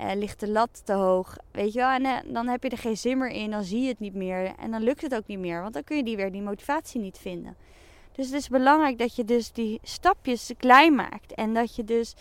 Uh, 0.00 0.10
ligt 0.14 0.40
de 0.40 0.48
lat 0.48 0.82
te 0.84 0.92
hoog, 0.92 1.36
weet 1.50 1.72
je 1.72 1.78
wel. 1.78 1.90
En 1.90 2.04
uh, 2.04 2.16
dan 2.24 2.48
heb 2.48 2.62
je 2.62 2.68
er 2.68 2.78
geen 2.78 2.96
zin 2.96 3.18
meer 3.18 3.30
in, 3.30 3.50
dan 3.50 3.64
zie 3.64 3.82
je 3.82 3.88
het 3.88 3.98
niet 3.98 4.14
meer. 4.14 4.54
En 4.58 4.70
dan 4.70 4.82
lukt 4.82 5.02
het 5.02 5.14
ook 5.14 5.26
niet 5.26 5.38
meer, 5.38 5.62
want 5.62 5.74
dan 5.74 5.84
kun 5.84 5.96
je 5.96 6.04
die 6.04 6.16
weer 6.16 6.32
die 6.32 6.42
motivatie 6.42 7.00
niet 7.00 7.18
vinden. 7.18 7.56
Dus 8.12 8.26
het 8.26 8.34
is 8.34 8.48
belangrijk 8.48 8.98
dat 8.98 9.16
je 9.16 9.24
dus 9.24 9.52
die 9.52 9.80
stapjes 9.82 10.52
klein 10.56 10.94
maakt. 10.94 11.34
En 11.34 11.54
dat 11.54 11.76
je 11.76 11.84
dus 11.84 12.14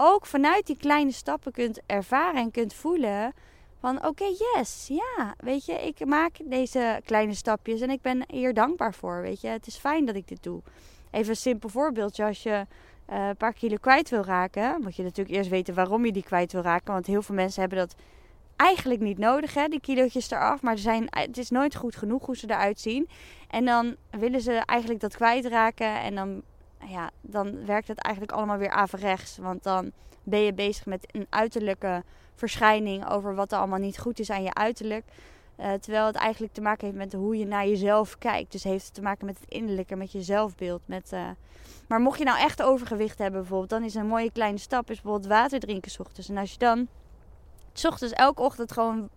ook 0.00 0.26
vanuit 0.26 0.66
die 0.66 0.76
kleine 0.76 1.12
stappen 1.12 1.52
kunt 1.52 1.80
ervaren 1.86 2.40
en 2.40 2.50
kunt 2.50 2.74
voelen 2.74 3.32
van 3.80 4.06
oké, 4.06 4.24
yes, 4.24 4.86
ja, 4.88 5.34
weet 5.38 5.64
je, 5.64 5.72
ik 5.72 6.04
maak 6.04 6.36
deze 6.44 7.00
kleine 7.04 7.34
stapjes 7.34 7.80
en 7.80 7.90
ik 7.90 8.02
ben 8.02 8.24
hier 8.28 8.54
dankbaar 8.54 8.94
voor, 8.94 9.20
weet 9.20 9.40
je. 9.40 9.48
Het 9.48 9.66
is 9.66 9.76
fijn 9.76 10.04
dat 10.04 10.14
ik 10.14 10.28
dit 10.28 10.42
doe. 10.42 10.62
Even 11.10 11.30
een 11.30 11.36
simpel 11.36 11.68
voorbeeldje, 11.68 12.24
als 12.24 12.42
je 12.42 12.66
uh, 13.10 13.28
een 13.28 13.36
paar 13.36 13.52
kilo 13.52 13.76
kwijt 13.80 14.10
wil 14.10 14.22
raken, 14.22 14.80
moet 14.82 14.96
je 14.96 15.02
natuurlijk 15.02 15.36
eerst 15.36 15.50
weten 15.50 15.74
waarom 15.74 16.04
je 16.04 16.12
die 16.12 16.22
kwijt 16.22 16.52
wil 16.52 16.62
raken, 16.62 16.92
want 16.92 17.06
heel 17.06 17.22
veel 17.22 17.34
mensen 17.34 17.60
hebben 17.60 17.78
dat 17.78 17.94
eigenlijk 18.56 19.00
niet 19.00 19.18
nodig, 19.18 19.54
hè, 19.54 19.68
die 19.68 19.80
kilootjes 19.80 20.30
eraf, 20.30 20.62
maar 20.62 20.78
zijn, 20.78 21.06
het 21.10 21.38
is 21.38 21.50
nooit 21.50 21.76
goed 21.76 21.96
genoeg 21.96 22.26
hoe 22.26 22.36
ze 22.36 22.50
eruit 22.50 22.80
zien. 22.80 23.08
En 23.48 23.64
dan 23.64 23.96
willen 24.10 24.40
ze 24.40 24.52
eigenlijk 24.52 25.00
dat 25.00 25.16
kwijtraken 25.16 26.00
en 26.00 26.14
dan 26.14 26.42
ja, 26.86 27.10
dan 27.20 27.66
werkt 27.66 27.88
het 27.88 27.98
eigenlijk 27.98 28.36
allemaal 28.36 28.58
weer 28.58 28.70
averechts. 28.70 29.36
Want 29.36 29.62
dan 29.62 29.92
ben 30.22 30.40
je 30.40 30.52
bezig 30.52 30.86
met 30.86 31.08
een 31.10 31.26
uiterlijke 31.28 32.02
verschijning 32.34 33.08
over 33.08 33.34
wat 33.34 33.52
er 33.52 33.58
allemaal 33.58 33.78
niet 33.78 33.98
goed 33.98 34.18
is 34.18 34.30
aan 34.30 34.42
je 34.42 34.54
uiterlijk. 34.54 35.04
Uh, 35.60 35.72
terwijl 35.72 36.06
het 36.06 36.16
eigenlijk 36.16 36.52
te 36.52 36.60
maken 36.60 36.86
heeft 36.86 36.98
met 36.98 37.12
hoe 37.12 37.38
je 37.38 37.46
naar 37.46 37.66
jezelf 37.66 38.18
kijkt. 38.18 38.52
Dus 38.52 38.64
heeft 38.64 38.84
het 38.84 38.94
te 38.94 39.02
maken 39.02 39.26
met 39.26 39.38
het 39.40 39.48
innerlijke, 39.48 39.96
met 39.96 40.12
je 40.12 40.22
zelfbeeld. 40.22 40.82
Met, 40.86 41.12
uh... 41.12 41.28
Maar 41.88 42.00
mocht 42.00 42.18
je 42.18 42.24
nou 42.24 42.38
echt 42.38 42.62
overgewicht 42.62 43.18
hebben 43.18 43.40
bijvoorbeeld, 43.40 43.70
dan 43.70 43.82
is 43.82 43.94
een 43.94 44.06
mooie 44.06 44.32
kleine 44.32 44.58
stap 44.58 44.90
is 44.90 45.00
bijvoorbeeld 45.00 45.32
water 45.32 45.60
drinken 45.60 45.90
s 45.90 45.98
ochtends. 45.98 46.28
En 46.28 46.36
als 46.36 46.52
je 46.52 46.58
dan 46.58 46.88
s 47.72 47.84
ochtends 47.84 48.14
elke 48.14 48.42
ochtend 48.42 48.72
gewoon 48.72 49.08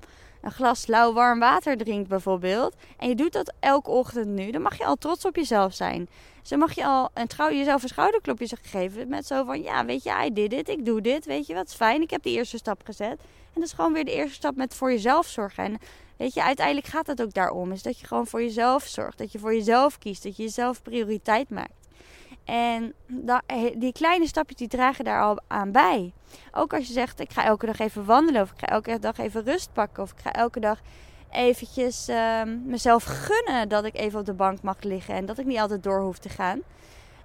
een 0.42 0.52
glas 0.52 0.88
lauw 0.88 1.14
warm 1.14 1.40
water 1.40 1.78
drinkt 1.78 2.10
bijvoorbeeld. 2.10 2.76
En 2.98 3.10
je 3.10 3.16
doet 3.16 3.34
dat 3.34 3.54
elke 3.60 3.90
ochtend 3.90 4.28
nu. 4.28 4.52
Dan 4.52 4.62
mag 4.62 4.78
je 4.78 4.86
al 4.86 4.96
trots 4.96 5.26
op 5.26 5.36
jezelf 5.36 5.74
zijn. 5.74 6.10
Dus 6.40 6.50
dan 6.50 6.60
mag 6.60 6.76
je 6.76 6.86
al 6.86 7.10
een 7.14 7.28
trouw, 7.28 7.52
jezelf 7.52 7.84
een 7.84 7.90
schouderklopje 7.90 8.58
geven. 8.62 9.08
Met 9.08 9.28
zo 9.28 9.44
van, 9.44 9.62
ja 9.62 9.86
weet 9.86 10.04
je, 10.04 10.24
I 10.26 10.34
did 10.34 10.54
it. 10.54 10.70
Ik 10.70 10.86
doe 10.86 11.02
dit. 11.02 11.26
Weet 11.26 11.48
je 11.48 11.54
wat, 11.54 11.68
is 11.68 11.74
fijn. 11.74 12.02
Ik 12.02 12.10
heb 12.10 12.24
de 12.24 12.30
eerste 12.30 12.58
stap 12.58 12.82
gezet. 12.86 13.20
En 13.54 13.60
dat 13.62 13.64
is 13.64 13.74
gewoon 13.74 13.94
weer 13.94 14.06
de 14.06 14.14
eerste 14.14 14.36
stap 14.36 14.56
met 14.56 14.74
voor 14.74 14.92
jezelf 14.92 15.28
zorgen. 15.28 15.64
En 15.64 15.78
weet 16.18 16.34
je, 16.34 16.44
uiteindelijk 16.44 16.88
gaat 16.88 17.08
het 17.08 17.22
ook 17.22 17.34
daarom. 17.34 17.72
Is 17.72 17.84
dat 17.84 18.00
je 18.00 18.08
gewoon 18.08 18.28
voor 18.28 18.42
jezelf 18.42 18.84
zorgt. 18.84 19.18
Dat 19.18 19.32
je 19.32 19.40
voor 19.40 19.54
jezelf 19.54 19.98
kiest. 19.98 20.24
Dat 20.24 20.38
je 20.38 20.44
jezelf 20.44 20.82
prioriteit 20.82 21.50
maakt. 21.50 21.81
En 22.46 22.94
die 23.76 23.92
kleine 23.92 24.28
stapjes 24.28 24.58
die 24.58 24.68
dragen 24.68 25.06
daar 25.06 25.22
al 25.22 25.40
aan 25.48 25.72
bij. 25.72 26.14
Ook 26.52 26.74
als 26.74 26.88
je 26.88 26.94
zegt, 26.94 27.20
ik 27.20 27.32
ga 27.32 27.44
elke 27.46 27.66
dag 27.66 27.80
even 27.80 28.06
wandelen. 28.06 28.42
Of 28.42 28.52
ik 28.52 28.60
ga 28.60 28.66
elke 28.66 29.00
dag 29.00 29.18
even 29.18 29.44
rust 29.44 29.74
pakken. 29.74 30.04
Of 30.04 30.12
ik 30.12 30.20
ga 30.20 30.32
elke 30.32 30.60
dag 30.60 30.82
eventjes 31.32 32.10
uh, 32.10 32.42
mezelf 32.66 33.04
gunnen 33.04 33.70
dat 33.70 33.86
ik 33.86 33.96
even 33.96 34.20
op 34.20 34.26
de 34.26 34.34
bank 34.34 34.62
mag 34.62 34.82
liggen. 34.82 35.16
En 35.16 35.26
dat 35.26 35.38
ik 35.38 35.46
niet 35.46 35.60
altijd 35.60 35.84
door 35.84 36.02
hoef 36.02 36.18
te 36.18 36.30
gaan. 36.30 36.62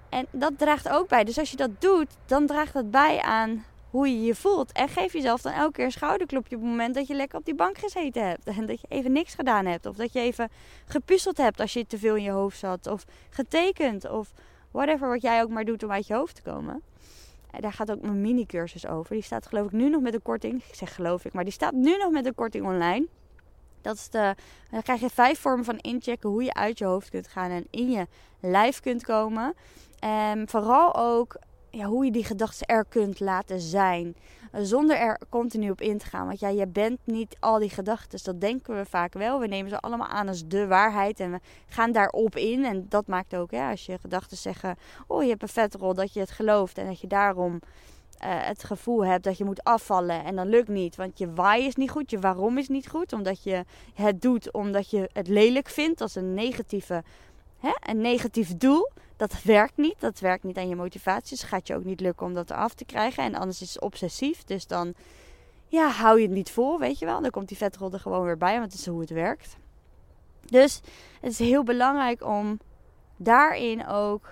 En 0.09 0.25
dat 0.31 0.57
draagt 0.57 0.89
ook 0.89 1.07
bij. 1.07 1.23
Dus 1.23 1.37
als 1.37 1.51
je 1.51 1.57
dat 1.57 1.81
doet, 1.81 2.11
dan 2.25 2.45
draagt 2.45 2.73
dat 2.73 2.91
bij 2.91 3.21
aan 3.21 3.65
hoe 3.89 4.07
je 4.07 4.23
je 4.23 4.35
voelt. 4.35 4.71
En 4.71 4.89
geef 4.89 5.13
jezelf 5.13 5.41
dan 5.41 5.53
elke 5.53 5.71
keer 5.71 5.85
een 5.85 5.91
schouderklopje 5.91 6.55
op 6.55 6.61
het 6.61 6.71
moment 6.71 6.95
dat 6.95 7.07
je 7.07 7.13
lekker 7.13 7.39
op 7.39 7.45
die 7.45 7.55
bank 7.55 7.77
gezeten 7.77 8.27
hebt. 8.27 8.47
En 8.57 8.65
dat 8.65 8.81
je 8.81 8.87
even 8.89 9.11
niks 9.11 9.35
gedaan 9.35 9.65
hebt. 9.65 9.85
Of 9.85 9.95
dat 9.95 10.13
je 10.13 10.19
even 10.19 10.49
gepuzzeld 10.85 11.37
hebt 11.37 11.59
als 11.59 11.73
je 11.73 11.87
te 11.87 11.97
veel 11.97 12.15
in 12.15 12.23
je 12.23 12.31
hoofd 12.31 12.57
zat. 12.57 12.87
Of 12.87 13.05
getekend. 13.29 14.09
Of 14.09 14.31
whatever 14.77 15.09
wat 15.09 15.21
jij 15.21 15.41
ook 15.41 15.49
maar 15.49 15.65
doet 15.65 15.83
om 15.83 15.91
uit 15.91 16.07
je 16.07 16.13
hoofd 16.13 16.35
te 16.35 16.41
komen. 16.41 16.81
En 17.51 17.61
daar 17.61 17.73
gaat 17.73 17.91
ook 17.91 18.01
mijn 18.01 18.21
mini-cursus 18.21 18.87
over. 18.87 19.13
Die 19.13 19.23
staat 19.23 19.47
geloof 19.47 19.65
ik 19.65 19.71
nu 19.71 19.89
nog 19.89 20.01
met 20.01 20.13
een 20.13 20.21
korting. 20.21 20.63
Ik 20.63 20.75
zeg 20.75 20.95
geloof 20.95 21.25
ik, 21.25 21.33
maar 21.33 21.43
die 21.43 21.53
staat 21.53 21.73
nu 21.73 21.97
nog 21.97 22.11
met 22.11 22.25
een 22.25 22.35
korting 22.35 22.65
online. 22.65 23.07
Dat 23.81 23.95
is 23.95 24.09
de, 24.09 24.35
dan 24.71 24.81
krijg 24.81 24.99
je 24.99 25.09
vijf 25.09 25.39
vormen 25.39 25.65
van 25.65 25.77
inchecken 25.77 26.29
hoe 26.29 26.43
je 26.43 26.53
uit 26.53 26.77
je 26.77 26.85
hoofd 26.85 27.09
kunt 27.09 27.27
gaan 27.27 27.51
en 27.51 27.67
in 27.69 27.91
je 27.91 28.07
lijf 28.39 28.79
kunt 28.79 29.03
komen. 29.03 29.53
En 29.99 30.47
vooral 30.49 30.95
ook 30.95 31.37
ja, 31.69 31.85
hoe 31.85 32.05
je 32.05 32.11
die 32.11 32.25
gedachten 32.25 32.67
er 32.67 32.85
kunt 32.89 33.19
laten 33.19 33.59
zijn. 33.59 34.15
Zonder 34.65 34.97
er 34.97 35.19
continu 35.29 35.69
op 35.69 35.81
in 35.81 35.97
te 35.97 36.05
gaan. 36.05 36.27
Want 36.27 36.39
ja, 36.39 36.49
je 36.49 36.67
bent 36.67 36.99
niet 37.03 37.37
al 37.39 37.59
die 37.59 37.69
gedachten. 37.69 38.19
Dat 38.23 38.41
denken 38.41 38.77
we 38.77 38.85
vaak 38.85 39.13
wel. 39.13 39.39
We 39.39 39.47
nemen 39.47 39.69
ze 39.69 39.79
allemaal 39.79 40.07
aan 40.07 40.27
als 40.27 40.47
de 40.47 40.67
waarheid. 40.67 41.19
En 41.19 41.31
we 41.31 41.39
gaan 41.67 41.91
daarop 41.91 42.35
in. 42.35 42.65
En 42.65 42.85
dat 42.89 43.07
maakt 43.07 43.35
ook, 43.35 43.51
hè, 43.51 43.69
als 43.69 43.85
je 43.85 43.97
gedachten 43.97 44.37
zeggen: 44.37 44.75
Oh, 45.07 45.23
je 45.23 45.29
hebt 45.29 45.41
een 45.41 45.47
vetrol. 45.47 45.93
Dat 45.93 46.13
je 46.13 46.19
het 46.19 46.31
gelooft. 46.31 46.77
En 46.77 46.85
dat 46.85 47.01
je 47.01 47.07
daarom 47.07 47.53
uh, 47.53 47.59
het 48.19 48.63
gevoel 48.63 49.05
hebt 49.05 49.23
dat 49.23 49.37
je 49.37 49.45
moet 49.45 49.63
afvallen. 49.63 50.23
En 50.23 50.35
dan 50.35 50.47
lukt 50.47 50.67
niet. 50.67 50.95
Want 50.95 51.17
je 51.17 51.33
why 51.33 51.63
is 51.67 51.75
niet 51.75 51.91
goed. 51.91 52.11
Je 52.11 52.19
waarom 52.19 52.57
is 52.57 52.67
niet 52.67 52.87
goed. 52.87 53.13
Omdat 53.13 53.43
je 53.43 53.65
het 53.93 54.21
doet 54.21 54.51
omdat 54.51 54.89
je 54.89 55.09
het 55.13 55.27
lelijk 55.27 55.69
vindt. 55.69 56.01
als 56.01 56.15
een 56.15 56.33
negatieve 56.33 57.03
hè, 57.59 57.71
een 57.79 58.01
negatief 58.01 58.57
doel, 58.57 58.89
dat 59.17 59.43
werkt 59.43 59.77
niet. 59.77 59.95
Dat 59.99 60.19
werkt 60.19 60.43
niet 60.43 60.57
aan 60.57 60.69
je 60.69 60.75
motivatie. 60.75 61.37
Dus 61.37 61.43
gaat 61.43 61.67
je 61.67 61.75
ook 61.75 61.83
niet 61.83 61.99
lukken 61.99 62.25
om 62.25 62.33
dat 62.33 62.49
eraf 62.49 62.73
te 62.73 62.85
krijgen. 62.85 63.23
En 63.23 63.35
anders 63.35 63.61
is 63.61 63.73
het 63.73 63.81
obsessief. 63.81 64.43
Dus 64.43 64.67
dan 64.67 64.93
ja, 65.67 65.89
hou 65.89 66.19
je 66.19 66.25
het 66.25 66.35
niet 66.35 66.51
vol, 66.51 66.79
weet 66.79 66.99
je 66.99 67.05
wel. 67.05 67.21
Dan 67.21 67.31
komt 67.31 67.47
die 67.47 67.57
vetrol 67.57 67.91
er 67.91 67.99
gewoon 67.99 68.23
weer 68.23 68.37
bij, 68.37 68.59
want 68.59 68.71
het 68.71 68.81
is 68.81 68.87
hoe 68.87 69.01
het 69.01 69.09
werkt. 69.09 69.57
Dus 70.45 70.81
het 71.21 71.31
is 71.31 71.39
heel 71.39 71.63
belangrijk 71.63 72.23
om 72.23 72.59
daarin 73.17 73.87
ook 73.87 74.29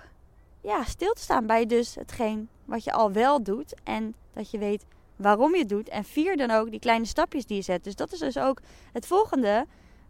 ja, 0.60 0.84
stil 0.84 1.12
te 1.12 1.22
staan 1.22 1.46
bij 1.46 1.66
dus 1.66 1.94
hetgeen 1.94 2.48
wat 2.64 2.84
je 2.84 2.92
al 2.92 3.12
wel 3.12 3.42
doet. 3.42 3.74
En 3.82 4.14
dat 4.32 4.50
je 4.50 4.58
weet 4.58 4.84
waarom 5.16 5.52
je 5.52 5.58
het 5.58 5.68
doet. 5.68 5.88
En 5.88 6.04
vier 6.04 6.36
dan 6.36 6.50
ook 6.50 6.70
die 6.70 6.80
kleine 6.80 7.06
stapjes 7.06 7.46
die 7.46 7.56
je 7.56 7.62
zet. 7.62 7.84
Dus 7.84 7.96
dat 7.96 8.12
is 8.12 8.18
dus 8.18 8.38
ook 8.38 8.60
het 8.92 9.06
volgende 9.06 9.66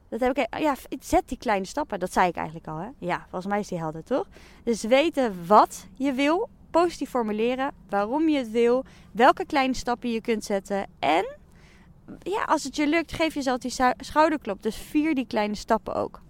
dat 0.09 0.21
heb 0.21 0.39
ik, 0.39 0.59
ja, 0.59 0.75
zet 1.01 1.29
die 1.29 1.39
kleine 1.39 1.67
stappen. 1.67 1.99
Dat 1.99 2.13
zei 2.13 2.29
ik 2.29 2.37
eigenlijk 2.37 2.67
al. 2.67 2.77
Hè? 2.77 2.89
Ja, 2.99 3.21
volgens 3.21 3.47
mij 3.47 3.61
is 3.61 3.69
die 3.69 3.79
helder, 3.79 4.05
toch? 4.05 4.27
Dus 4.65 4.83
weten 4.83 5.47
wat 5.47 5.87
je 5.95 6.13
wil, 6.13 6.49
positief 6.71 7.11
formuleren, 7.11 7.73
waarom 7.89 8.29
je 8.29 8.39
het 8.39 8.51
wil, 8.51 8.85
welke 9.13 9.47
kleine 9.47 9.75
stappen 9.75 10.11
je 10.11 10.21
kunt 10.21 10.45
zetten. 10.45 10.87
En 10.99 11.37
ja, 12.23 12.43
als 12.43 12.65
het 12.65 12.77
je 12.77 12.87
lukt, 12.87 13.13
geef 13.13 13.35
jezelf 13.35 13.59
die 13.59 13.75
schouderklop. 13.97 14.63
Dus 14.63 14.77
vier 14.77 15.15
die 15.15 15.27
kleine 15.27 15.55
stappen 15.55 15.95
ook. 15.95 16.23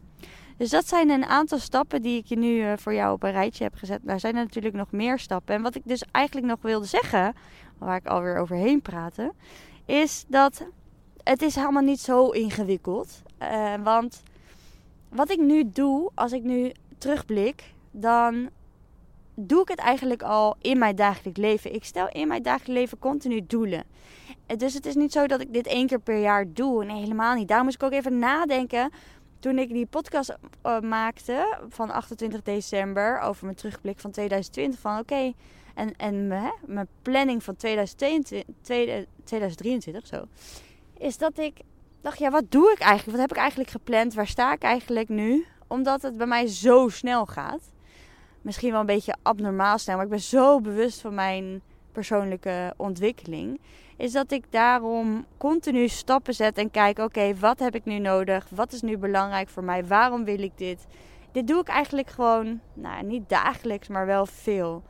Dus 0.57 0.71
dat 0.71 0.89
zijn 0.89 1.11
een 1.11 1.25
aantal 1.25 1.59
stappen 1.59 2.03
die 2.03 2.19
ik 2.19 2.27
je 2.27 2.37
nu 2.37 2.63
eh, 2.63 2.73
voor 2.77 2.95
jou 2.95 3.13
op 3.13 3.23
een 3.23 3.33
rijtje 3.33 3.65
heb 3.65 3.75
gezet. 3.75 4.01
Daar 4.03 4.21
zijn 4.21 4.37
er 4.37 4.43
natuurlijk 4.43 4.75
nog 4.75 4.91
meer 4.91 5.19
stappen. 5.19 5.55
En 5.55 5.63
wat 5.63 5.75
ik 5.75 5.83
dus 5.85 6.05
eigenlijk 6.11 6.47
nog 6.47 6.59
wilde 6.63 6.87
zeggen, 6.87 7.35
waar 7.79 7.97
ik 7.97 8.07
alweer 8.07 8.39
overheen 8.39 8.83
praatte, 8.83 9.33
is 9.85 10.25
dat 10.29 10.67
het 11.23 11.43
is 11.43 11.55
helemaal 11.55 11.83
niet 11.83 12.01
zo 12.01 12.29
ingewikkeld. 12.29 13.23
Uh, 13.43 13.75
want 13.83 14.23
wat 15.09 15.31
ik 15.31 15.39
nu 15.39 15.71
doe, 15.71 16.11
als 16.15 16.33
ik 16.33 16.43
nu 16.43 16.73
terugblik, 16.99 17.63
dan 17.91 18.49
doe 19.35 19.63
ik 19.63 19.69
het 19.69 19.79
eigenlijk 19.79 20.23
al 20.23 20.57
in 20.61 20.79
mijn 20.79 20.97
dagelijks 20.97 21.41
leven. 21.41 21.75
Ik 21.75 21.85
stel 21.85 22.09
in 22.09 22.29
mijn 22.29 22.43
dagelijks 22.43 22.73
leven 22.73 22.99
continu 22.99 23.47
doelen. 23.47 23.85
Dus 24.57 24.75
het 24.75 24.87
is 24.87 24.95
niet 24.95 25.13
zo 25.13 25.27
dat 25.27 25.41
ik 25.41 25.53
dit 25.53 25.67
één 25.67 25.87
keer 25.87 26.01
per 26.01 26.21
jaar 26.21 26.53
doe. 26.53 26.85
Nee, 26.85 27.01
helemaal 27.01 27.35
niet. 27.35 27.49
Daar 27.49 27.65
moest 27.65 27.75
ik 27.75 27.83
ook 27.83 27.93
even 27.93 28.19
nadenken 28.19 28.91
toen 29.39 29.59
ik 29.59 29.69
die 29.69 29.87
podcast 29.87 30.37
uh, 30.67 30.81
maakte 30.81 31.59
van 31.69 31.91
28 31.91 32.43
december 32.43 33.21
over 33.21 33.45
mijn 33.45 33.57
terugblik 33.57 33.99
van 33.99 34.11
2020. 34.11 34.81
Van 34.81 34.99
oké, 34.99 35.33
En, 35.75 35.97
en 35.97 36.31
hè, 36.31 36.51
mijn 36.67 36.89
planning 37.03 37.43
van 37.43 37.57
2022, 37.57 39.05
2023 39.25 40.07
zo, 40.07 40.25
is 40.99 41.19
dat 41.19 41.39
ik 41.39 41.55
dacht, 42.07 42.19
ja, 42.19 42.31
wat 42.31 42.51
doe 42.51 42.73
ik 42.73 42.79
eigenlijk? 42.79 43.11
Wat 43.11 43.21
heb 43.21 43.31
ik 43.31 43.43
eigenlijk 43.43 43.71
gepland? 43.71 44.15
Waar 44.15 44.27
sta 44.27 44.53
ik 44.53 44.63
eigenlijk 44.63 45.09
nu? 45.09 45.47
Omdat 45.67 46.03
het 46.03 46.17
bij 46.17 46.27
mij 46.27 46.47
zo 46.47 46.89
snel 46.89 47.27
gaat. 47.27 47.73
Misschien 48.43 48.71
wel 48.71 48.81
een 48.81 48.87
beetje 48.87 49.17
abnormaal 49.23 49.79
snel, 49.79 49.97
maar 49.97 50.05
ik 50.05 50.11
ben 50.11 50.21
zo 50.21 50.61
bewust 50.61 51.01
van 51.01 51.15
mijn 51.15 51.63
persoonlijke 51.93 52.75
ontwikkeling. 52.77 53.61
Is 53.97 54.13
dat 54.13 54.31
ik 54.31 54.45
daarom 54.53 55.27
continu 55.39 55.89
stappen 55.89 56.35
zet 56.35 56.59
en 56.59 56.71
kijk: 56.71 56.99
oké, 56.99 57.35
wat 57.35 57.59
heb 57.59 57.75
ik 57.75 57.85
nu 57.85 57.99
nodig? 57.99 58.47
Wat 58.51 58.73
is 58.73 58.83
nu 58.83 58.99
belangrijk 58.99 59.49
voor 59.49 59.65
mij? 59.65 59.87
Waarom 59.87 60.25
wil 60.25 60.43
ik 60.43 60.53
dit? 60.55 60.87
Dit 61.33 61.47
doe 61.47 61.61
ik 61.61 61.69
eigenlijk 61.69 62.11
gewoon, 62.11 62.61
nou 62.75 63.05
niet 63.05 63.29
dagelijks, 63.29 63.89
maar 63.89 64.07
wel 64.07 64.27
veel. 64.27 64.83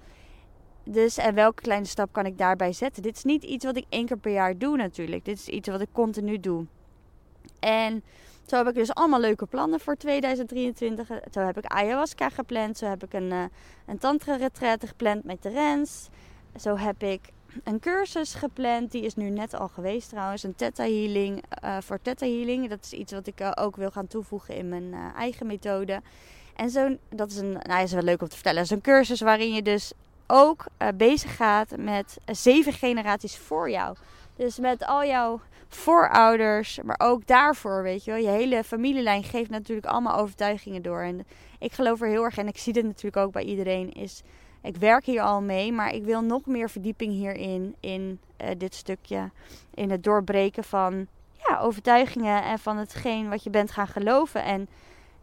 Dus 0.84 1.16
en 1.16 1.34
welke 1.34 1.62
kleine 1.62 1.86
stap 1.86 2.12
kan 2.12 2.26
ik 2.26 2.38
daarbij 2.38 2.72
zetten? 2.72 3.02
Dit 3.02 3.16
is 3.16 3.24
niet 3.24 3.44
iets 3.44 3.64
wat 3.64 3.76
ik 3.76 3.84
één 3.88 4.06
keer 4.06 4.18
per 4.18 4.32
jaar 4.32 4.58
doe 4.58 4.76
natuurlijk. 4.76 5.24
Dit 5.24 5.38
is 5.38 5.48
iets 5.48 5.68
wat 5.68 5.80
ik 5.80 5.88
continu 5.92 6.40
doe. 6.40 6.66
En 7.60 8.02
zo 8.46 8.56
heb 8.56 8.68
ik 8.68 8.74
dus 8.74 8.94
allemaal 8.94 9.20
leuke 9.20 9.46
plannen 9.46 9.80
voor 9.80 9.96
2023. 9.96 11.08
Zo 11.32 11.40
heb 11.40 11.58
ik 11.58 11.64
ayahuasca 11.64 12.28
gepland. 12.28 12.78
Zo 12.78 12.86
heb 12.86 13.04
ik 13.04 13.12
een, 13.12 13.30
uh, 13.30 13.44
een 13.86 13.98
tantra-retraite 13.98 14.86
gepland 14.86 15.24
met 15.24 15.42
Terence. 15.42 16.08
Zo 16.60 16.76
heb 16.76 17.02
ik 17.02 17.20
een 17.64 17.80
cursus 17.80 18.34
gepland. 18.34 18.92
Die 18.92 19.02
is 19.02 19.14
nu 19.14 19.30
net 19.30 19.54
al 19.54 19.68
geweest 19.68 20.08
trouwens. 20.08 20.42
Een 20.42 20.54
Theta 20.54 20.82
Healing 20.82 21.44
uh, 21.64 21.76
voor 21.80 21.98
Theta 22.02 22.26
Healing. 22.26 22.68
Dat 22.68 22.84
is 22.84 22.92
iets 22.92 23.12
wat 23.12 23.26
ik 23.26 23.40
uh, 23.40 23.50
ook 23.54 23.76
wil 23.76 23.90
gaan 23.90 24.06
toevoegen 24.06 24.54
in 24.54 24.68
mijn 24.68 24.94
eigen 25.16 25.46
methode. 25.46 26.00
En 26.56 26.70
zo, 26.70 26.96
dat 27.08 27.30
is, 27.30 27.36
een, 27.36 27.58
nou, 27.62 27.82
is 27.82 27.92
wel 27.92 28.02
leuk 28.02 28.22
om 28.22 28.28
te 28.28 28.34
vertellen. 28.34 28.66
Een 28.68 28.80
cursus 28.80 29.20
waarin 29.20 29.54
je 29.54 29.62
dus 29.62 29.92
ook 30.26 30.64
bezig 30.94 31.36
gaat 31.36 31.76
met 31.76 32.18
zeven 32.26 32.72
generaties 32.72 33.36
voor 33.36 33.70
jou. 33.70 33.96
Dus 34.36 34.58
met 34.58 34.84
al 34.84 35.04
jouw 35.04 35.40
voorouders, 35.68 36.80
maar 36.84 37.00
ook 37.02 37.26
daarvoor, 37.26 37.82
weet 37.82 38.04
je 38.04 38.10
wel. 38.10 38.20
Je 38.20 38.28
hele 38.28 38.64
familielijn 38.64 39.24
geeft 39.24 39.50
natuurlijk 39.50 39.86
allemaal 39.86 40.18
overtuigingen 40.18 40.82
door. 40.82 41.00
En 41.00 41.26
ik 41.58 41.72
geloof 41.72 42.00
er 42.00 42.08
heel 42.08 42.24
erg, 42.24 42.38
en 42.38 42.48
ik 42.48 42.58
zie 42.58 42.72
dit 42.72 42.84
natuurlijk 42.84 43.16
ook 43.16 43.32
bij 43.32 43.44
iedereen, 43.44 43.92
is... 43.92 44.22
Ik 44.62 44.76
werk 44.76 45.04
hier 45.04 45.20
al 45.20 45.42
mee, 45.42 45.72
maar 45.72 45.94
ik 45.94 46.04
wil 46.04 46.22
nog 46.22 46.46
meer 46.46 46.70
verdieping 46.70 47.12
hierin, 47.12 47.74
in 47.80 48.20
uh, 48.42 48.48
dit 48.58 48.74
stukje. 48.74 49.30
In 49.74 49.90
het 49.90 50.04
doorbreken 50.04 50.64
van 50.64 51.06
ja, 51.48 51.58
overtuigingen 51.58 52.42
en 52.42 52.58
van 52.58 52.76
hetgeen 52.76 53.28
wat 53.28 53.42
je 53.42 53.50
bent 53.50 53.70
gaan 53.70 53.86
geloven. 53.86 54.44
En 54.44 54.68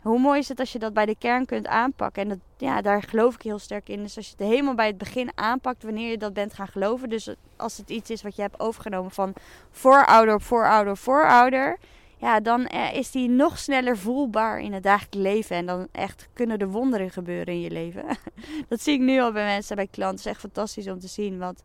hoe 0.04 0.20
mooi 0.20 0.40
is 0.40 0.48
het 0.48 0.60
als 0.60 0.72
je 0.72 0.80
dat 0.80 0.94
bij 0.94 1.06
de 1.06 1.16
kern 1.18 1.46
kunt 1.46 1.68
aanpakken? 1.68 2.22
En 2.22 2.30
dat, 2.30 2.38
ja, 2.58 2.82
daar 2.82 3.04
geloof 3.04 3.36
ik 3.36 3.42
heel 3.42 3.60
sterk 3.60 3.90
in. 3.90 4.02
Dus 4.02 4.18
als 4.18 4.26
je 4.26 4.34
het 4.38 4.48
helemaal 4.48 4.76
bij 4.76 4.88
het 4.88 4.98
begin 4.98 5.32
aanpakt, 5.36 5.84
wanneer 5.84 6.10
je 6.10 6.18
dat 6.18 6.34
bent 6.34 6.54
gaan 6.54 6.68
geloven. 6.68 7.10
Dus 7.10 7.36
als 7.56 7.78
het 7.78 7.90
iets 7.90 8.10
is 8.10 8.22
wat 8.22 8.36
je 8.36 8.42
hebt 8.42 8.60
overgenomen 8.60 9.12
van 9.12 9.34
voorouder 9.72 10.36
op 10.36 10.44
voorouder 10.44 10.98
voorouder. 10.98 11.78
Ja, 12.18 12.40
dan 12.40 12.68
eh, 12.68 12.94
is 12.94 13.12
die 13.12 13.30
nog 13.30 13.60
sneller 13.60 13.98
voelbaar 13.98 14.60
in 14.60 14.74
het 14.74 14.84
dagelijks 14.84 15.18
leven. 15.18 15.56
En 15.56 15.66
dan 15.66 15.88
echt 15.92 16.28
kunnen 16.34 16.58
er 16.58 16.70
wonderen 16.70 17.12
gebeuren 17.12 17.54
in 17.54 17.62
je 17.62 17.72
leven. 17.72 18.04
dat 18.70 18.82
zie 18.82 18.94
ik 18.94 19.00
nu 19.00 19.20
al 19.20 19.32
bij 19.32 19.46
mensen, 19.46 19.76
bij 19.76 19.88
klanten. 19.88 20.16
Het 20.18 20.26
is 20.26 20.32
echt 20.32 20.40
fantastisch 20.40 20.88
om 20.88 21.00
te 21.00 21.08
zien 21.08 21.38
wat, 21.38 21.64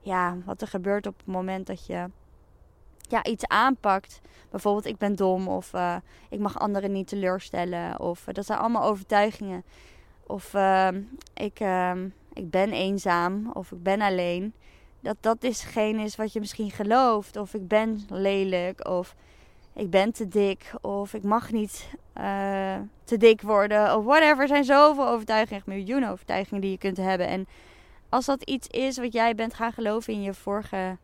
ja, 0.00 0.36
wat 0.44 0.60
er 0.60 0.68
gebeurt 0.68 1.06
op 1.06 1.16
het 1.16 1.26
moment 1.26 1.66
dat 1.66 1.86
je 1.86 2.06
ja, 3.10 3.24
iets 3.24 3.46
aanpakt. 3.46 4.20
Bijvoorbeeld, 4.50 4.86
ik 4.86 4.98
ben 4.98 5.16
dom 5.16 5.48
of 5.48 5.72
uh, 5.72 5.96
ik 6.28 6.38
mag 6.38 6.58
anderen 6.58 6.92
niet 6.92 7.08
teleurstellen. 7.08 8.00
Of 8.00 8.26
uh, 8.28 8.34
dat 8.34 8.46
zijn 8.46 8.58
allemaal 8.58 8.84
overtuigingen. 8.84 9.64
Of 10.26 10.54
uh, 10.54 10.88
ik, 11.34 11.60
ehm, 11.60 12.08
ik 12.32 12.50
ben 12.50 12.72
eenzaam 12.72 13.50
of 13.52 13.72
ik 13.72 13.82
ben 13.82 14.00
alleen. 14.00 14.52
Dat 15.00 15.16
dat 15.20 15.42
is 15.44 15.62
geen 15.62 15.98
is 15.98 16.16
wat 16.16 16.32
je 16.32 16.40
misschien 16.40 16.70
gelooft. 16.70 17.36
Of 17.36 17.54
ik 17.54 17.68
ben 17.68 18.00
lelijk 18.08 18.88
of 18.88 19.14
ik 19.74 19.90
ben 19.90 20.12
te 20.12 20.28
dik 20.28 20.72
of 20.80 21.14
ik 21.14 21.22
mag 21.22 21.52
niet 21.52 21.90
eh, 22.12 22.76
te 23.04 23.16
dik 23.16 23.42
worden. 23.42 23.96
Of 23.96 24.04
whatever. 24.04 24.40
Er 24.40 24.48
zijn 24.48 24.64
zoveel 24.64 25.08
overtuigingen, 25.08 25.62
miljoenen 25.66 26.10
overtuigingen 26.10 26.60
die 26.60 26.70
je 26.70 26.78
kunt 26.78 26.96
hebben. 26.96 27.26
En 27.26 27.46
als 28.08 28.24
dat 28.24 28.42
iets 28.42 28.66
is 28.66 28.98
wat 28.98 29.12
jij 29.12 29.34
bent 29.34 29.54
gaan 29.54 29.72
geloven 29.72 30.12
in 30.12 30.22
je 30.22 30.34
vorige 30.34 30.96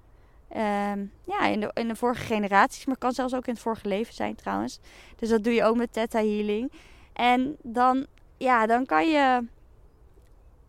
Um, 0.57 1.13
ja, 1.25 1.47
in 1.47 1.61
de, 1.61 1.71
in 1.75 1.89
de 1.89 1.97
vorige 1.97 2.25
generaties, 2.25 2.87
maar 2.87 2.99
kan 2.99 3.13
zelfs 3.13 3.35
ook 3.35 3.47
in 3.47 3.53
het 3.53 3.63
vorige 3.63 3.89
leven 3.89 4.15
zijn 4.15 4.35
trouwens. 4.35 4.81
Dus 5.17 5.29
dat 5.29 5.45
doe 5.45 5.53
je 5.53 5.65
ook 5.65 5.77
met 5.77 5.93
Theta 5.93 6.19
Healing. 6.19 6.73
En 7.13 7.57
dan, 7.63 8.07
ja, 8.37 8.67
dan 8.67 8.87
kan 8.87 9.09
je 9.09 9.47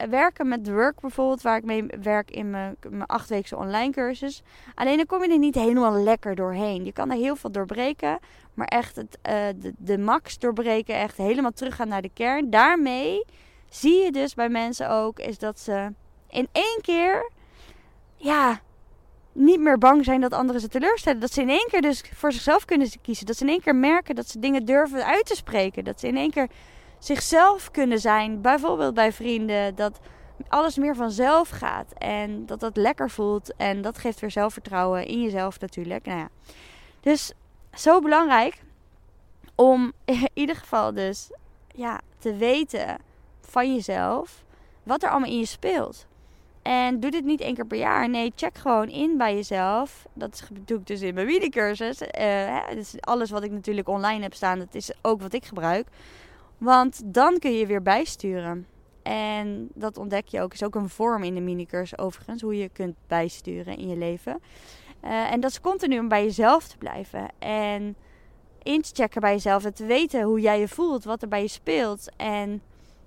werken 0.09 0.47
met 0.47 0.69
Work 0.69 0.99
bijvoorbeeld, 0.99 1.41
waar 1.41 1.57
ik 1.57 1.63
mee 1.63 1.85
werk 2.01 2.31
in 2.31 2.49
mijn, 2.49 2.75
mijn 2.89 3.05
achtweekse 3.05 3.57
online 3.57 3.91
cursus. 3.91 4.43
Alleen 4.75 4.97
dan 4.97 5.05
kom 5.05 5.23
je 5.23 5.29
er 5.29 5.37
niet 5.37 5.55
helemaal 5.55 5.91
lekker 5.91 6.35
doorheen. 6.35 6.85
Je 6.85 6.93
kan 6.93 7.11
er 7.11 7.17
heel 7.17 7.35
veel 7.35 7.51
doorbreken, 7.51 8.19
maar 8.53 8.67
echt 8.67 8.95
het, 8.95 9.17
uh, 9.29 9.33
de, 9.55 9.73
de 9.77 9.97
max 9.97 10.39
doorbreken, 10.39 10.95
echt 10.95 11.17
helemaal 11.17 11.51
teruggaan 11.51 11.87
naar 11.87 12.01
de 12.01 12.11
kern. 12.13 12.49
Daarmee 12.49 13.25
zie 13.69 14.03
je 14.03 14.11
dus 14.11 14.33
bij 14.33 14.49
mensen 14.49 14.89
ook, 14.89 15.19
is 15.19 15.37
dat 15.37 15.59
ze 15.59 15.93
in 16.29 16.47
één 16.51 16.79
keer, 16.81 17.31
ja, 18.15 18.59
niet 19.37 19.59
meer 19.59 19.77
bang 19.77 20.05
zijn 20.05 20.21
dat 20.21 20.33
anderen 20.33 20.61
ze 20.61 20.67
teleurstellen. 20.67 21.19
Dat 21.19 21.33
ze 21.33 21.41
in 21.41 21.49
één 21.49 21.67
keer 21.69 21.81
dus 21.81 22.03
voor 22.13 22.31
zichzelf 22.31 22.65
kunnen 22.65 22.89
kiezen. 23.01 23.25
Dat 23.25 23.37
ze 23.37 23.43
in 23.43 23.49
één 23.49 23.61
keer 23.61 23.75
merken 23.75 24.15
dat 24.15 24.29
ze 24.29 24.39
dingen 24.39 24.65
durven 24.65 25.05
uit 25.05 25.25
te 25.25 25.35
spreken. 25.35 25.83
Dat 25.83 25.99
ze 25.99 26.07
in 26.07 26.17
één 26.17 26.31
keer 26.31 26.49
zichzelf 26.99 27.71
kunnen 27.71 27.99
zijn. 27.99 28.41
Bijvoorbeeld 28.41 28.93
bij 28.93 29.11
vrienden. 29.13 29.75
Dat 29.75 29.99
alles 30.47 30.77
meer 30.77 30.95
vanzelf 30.95 31.49
gaat. 31.49 31.93
En 31.97 32.45
dat 32.45 32.59
dat 32.59 32.77
lekker 32.77 33.09
voelt. 33.09 33.53
En 33.55 33.81
dat 33.81 33.97
geeft 33.97 34.19
weer 34.19 34.31
zelfvertrouwen 34.31 35.05
in 35.05 35.21
jezelf 35.21 35.59
natuurlijk. 35.59 36.05
Nou 36.05 36.19
ja. 36.19 36.29
Dus 37.01 37.31
zo 37.73 37.99
belangrijk 37.99 38.61
om 39.55 39.93
in 40.05 40.29
ieder 40.33 40.55
geval 40.55 40.93
dus 40.93 41.29
ja, 41.67 41.99
te 42.19 42.35
weten 42.35 42.97
van 43.41 43.73
jezelf 43.75 44.43
wat 44.83 45.03
er 45.03 45.09
allemaal 45.09 45.29
in 45.29 45.39
je 45.39 45.45
speelt. 45.45 46.07
En 46.67 46.99
doe 46.99 47.11
dit 47.11 47.23
niet 47.23 47.41
één 47.41 47.53
keer 47.53 47.65
per 47.65 47.77
jaar. 47.77 48.09
Nee, 48.09 48.31
check 48.35 48.57
gewoon 48.57 48.89
in 48.89 49.17
bij 49.17 49.35
jezelf. 49.35 50.07
Dat 50.13 50.49
doe 50.65 50.79
ik 50.79 50.87
dus 50.87 51.01
in 51.01 51.13
mijn 51.13 51.27
videocursus. 51.27 52.01
Uh, 52.01 52.69
dus 52.73 52.95
alles 52.99 53.29
wat 53.29 53.43
ik 53.43 53.51
natuurlijk 53.51 53.87
online 53.87 54.21
heb 54.21 54.33
staan, 54.33 54.59
dat 54.59 54.75
is 54.75 54.91
ook 55.01 55.21
wat 55.21 55.33
ik 55.33 55.45
gebruik. 55.45 55.87
Want 56.57 57.01
dan 57.05 57.39
kun 57.39 57.51
je 57.51 57.65
weer 57.65 57.81
bijsturen. 57.81 58.67
En 59.03 59.69
dat 59.73 59.97
ontdek 59.97 60.27
je 60.27 60.41
ook. 60.41 60.53
Is 60.53 60.63
ook 60.63 60.75
een 60.75 60.89
vorm 60.89 61.23
in 61.23 61.33
de 61.33 61.41
minicursus 61.41 61.97
overigens. 61.97 62.41
Hoe 62.41 62.57
je 62.57 62.69
kunt 62.69 62.95
bijsturen 63.07 63.77
in 63.77 63.87
je 63.87 63.97
leven. 63.97 64.39
Uh, 65.03 65.31
en 65.31 65.39
dat 65.39 65.51
is 65.51 65.61
continu 65.61 65.99
om 65.99 66.07
bij 66.07 66.23
jezelf 66.23 66.67
te 66.67 66.77
blijven. 66.77 67.27
En 67.39 67.95
in 68.63 68.81
te 68.81 68.89
checken 68.93 69.21
bij 69.21 69.33
jezelf. 69.33 69.65
En 69.65 69.73
te 69.73 69.85
weten 69.85 70.21
hoe 70.21 70.39
jij 70.39 70.59
je 70.59 70.67
voelt. 70.67 71.03
Wat 71.03 71.21
er 71.21 71.27
bij 71.27 71.41
je 71.41 71.47
speelt. 71.47 72.09
En 72.15 72.61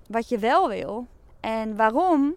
wat 0.07 0.29
je 0.29 0.37
wel 0.37 0.69
wil. 0.69 1.07
En 1.39 1.75
waarom. 1.75 2.35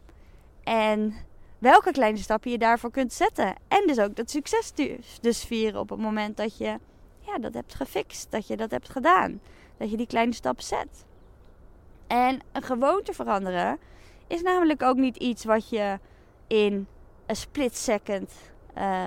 En 0.64 1.14
welke 1.58 1.92
kleine 1.92 2.18
stappen 2.18 2.50
je 2.50 2.58
daarvoor 2.58 2.90
kunt 2.90 3.12
zetten. 3.12 3.54
En 3.68 3.86
dus 3.86 3.98
ook 3.98 4.16
dat 4.16 4.30
succes 4.30 4.72
dus, 5.20 5.44
vieren 5.44 5.80
op 5.80 5.88
het 5.90 5.98
moment 5.98 6.36
dat 6.36 6.56
je 6.56 6.78
ja, 7.20 7.38
dat 7.40 7.54
hebt 7.54 7.74
gefixt. 7.74 8.30
Dat 8.30 8.46
je 8.46 8.56
dat 8.56 8.70
hebt 8.70 8.88
gedaan. 8.88 9.40
Dat 9.76 9.90
je 9.90 9.96
die 9.96 10.06
kleine 10.06 10.34
stap 10.34 10.60
zet. 10.60 11.04
En 12.06 12.40
een 12.52 12.62
gewoonte 12.62 13.12
veranderen 13.12 13.78
is 14.26 14.42
namelijk 14.42 14.82
ook 14.82 14.96
niet 14.96 15.16
iets 15.16 15.44
wat 15.44 15.68
je 15.68 15.98
in 16.46 16.86
een 17.26 17.36
split 17.36 17.76
second 17.76 18.32
uh, 18.78 19.06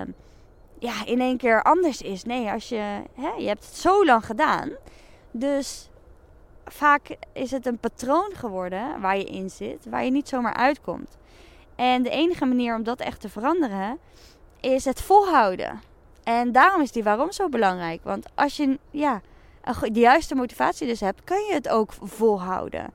ja, 0.78 1.06
in 1.06 1.20
één 1.20 1.36
keer 1.36 1.62
anders 1.62 2.02
is. 2.02 2.24
Nee, 2.24 2.50
als 2.50 2.68
je, 2.68 3.02
hè, 3.14 3.30
je 3.38 3.46
hebt 3.46 3.64
het 3.64 3.76
zo 3.76 4.04
lang 4.04 4.26
gedaan. 4.26 4.70
Dus 5.30 5.88
vaak 6.64 7.16
is 7.32 7.50
het 7.50 7.66
een 7.66 7.78
patroon 7.78 8.32
geworden 8.34 9.00
waar 9.00 9.16
je 9.16 9.24
in 9.24 9.50
zit, 9.50 9.86
waar 9.88 10.04
je 10.04 10.10
niet 10.10 10.28
zomaar 10.28 10.54
uitkomt. 10.54 11.16
En 11.78 12.02
de 12.02 12.10
enige 12.10 12.44
manier 12.44 12.74
om 12.74 12.82
dat 12.82 13.00
echt 13.00 13.20
te 13.20 13.28
veranderen 13.28 13.98
is 14.60 14.84
het 14.84 15.02
volhouden. 15.02 15.80
En 16.24 16.52
daarom 16.52 16.80
is 16.80 16.92
die 16.92 17.02
waarom 17.02 17.32
zo 17.32 17.48
belangrijk. 17.48 18.00
Want 18.04 18.26
als 18.34 18.56
je 18.56 18.78
ja, 18.90 19.20
de 19.80 20.00
juiste 20.00 20.34
motivatie 20.34 20.86
dus 20.86 21.00
hebt, 21.00 21.24
kun 21.24 21.44
je 21.44 21.54
het 21.54 21.68
ook 21.68 21.92
volhouden. 22.00 22.92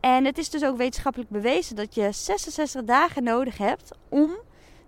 En 0.00 0.24
het 0.24 0.38
is 0.38 0.50
dus 0.50 0.64
ook 0.64 0.76
wetenschappelijk 0.76 1.30
bewezen 1.30 1.76
dat 1.76 1.94
je 1.94 2.12
66 2.12 2.84
dagen 2.84 3.22
nodig 3.22 3.58
hebt 3.58 3.90
om 4.08 4.30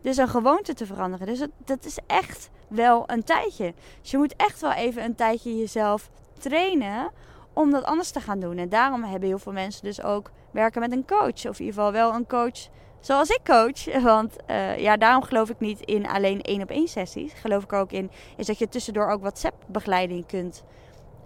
dus 0.03 0.17
een 0.17 0.29
gewoonte 0.29 0.75
te 0.75 0.87
veranderen. 0.87 1.27
Dus 1.27 1.47
dat 1.65 1.85
is 1.85 1.99
echt 2.07 2.51
wel 2.69 3.05
een 3.07 3.25
tijdje. 3.25 3.75
Dus 4.01 4.11
je 4.11 4.19
moet 4.19 4.37
echt 4.37 4.61
wel 4.61 4.73
even 4.73 5.05
een 5.05 5.15
tijdje 5.15 5.57
jezelf 5.57 6.11
trainen 6.39 7.11
om 7.53 7.71
dat 7.71 7.85
anders 7.85 8.11
te 8.11 8.21
gaan 8.21 8.41
doen. 8.41 8.59
En 8.59 8.69
daarom 8.69 9.03
hebben 9.03 9.29
heel 9.29 9.39
veel 9.39 9.53
mensen 9.53 9.85
dus 9.85 10.03
ook 10.03 10.31
werken 10.51 10.81
met 10.81 10.93
een 10.93 11.07
coach. 11.07 11.47
Of 11.47 11.59
in 11.59 11.65
ieder 11.65 11.75
geval 11.75 11.93
wel 11.93 12.15
een 12.15 12.27
coach 12.27 12.69
zoals 13.01 13.29
ik 13.29 13.41
coach. 13.45 14.03
Want 14.03 14.37
uh, 14.51 14.79
ja, 14.79 14.97
daarom 14.97 15.23
geloof 15.23 15.51
ik 15.51 15.61
niet 15.61 15.81
in 15.81 16.09
alleen 16.09 16.43
één 16.43 16.63
op 16.63 16.71
één 16.71 16.89
sessies. 16.89 17.33
Geloof 17.33 17.63
ik 17.63 17.73
ook 17.73 17.93
in 17.93 18.11
is 18.37 18.47
dat 18.47 18.59
je 18.59 18.69
tussendoor 18.69 19.11
ook 19.11 19.21
WhatsApp 19.21 19.65
begeleiding 19.67 20.27
kunt 20.27 20.65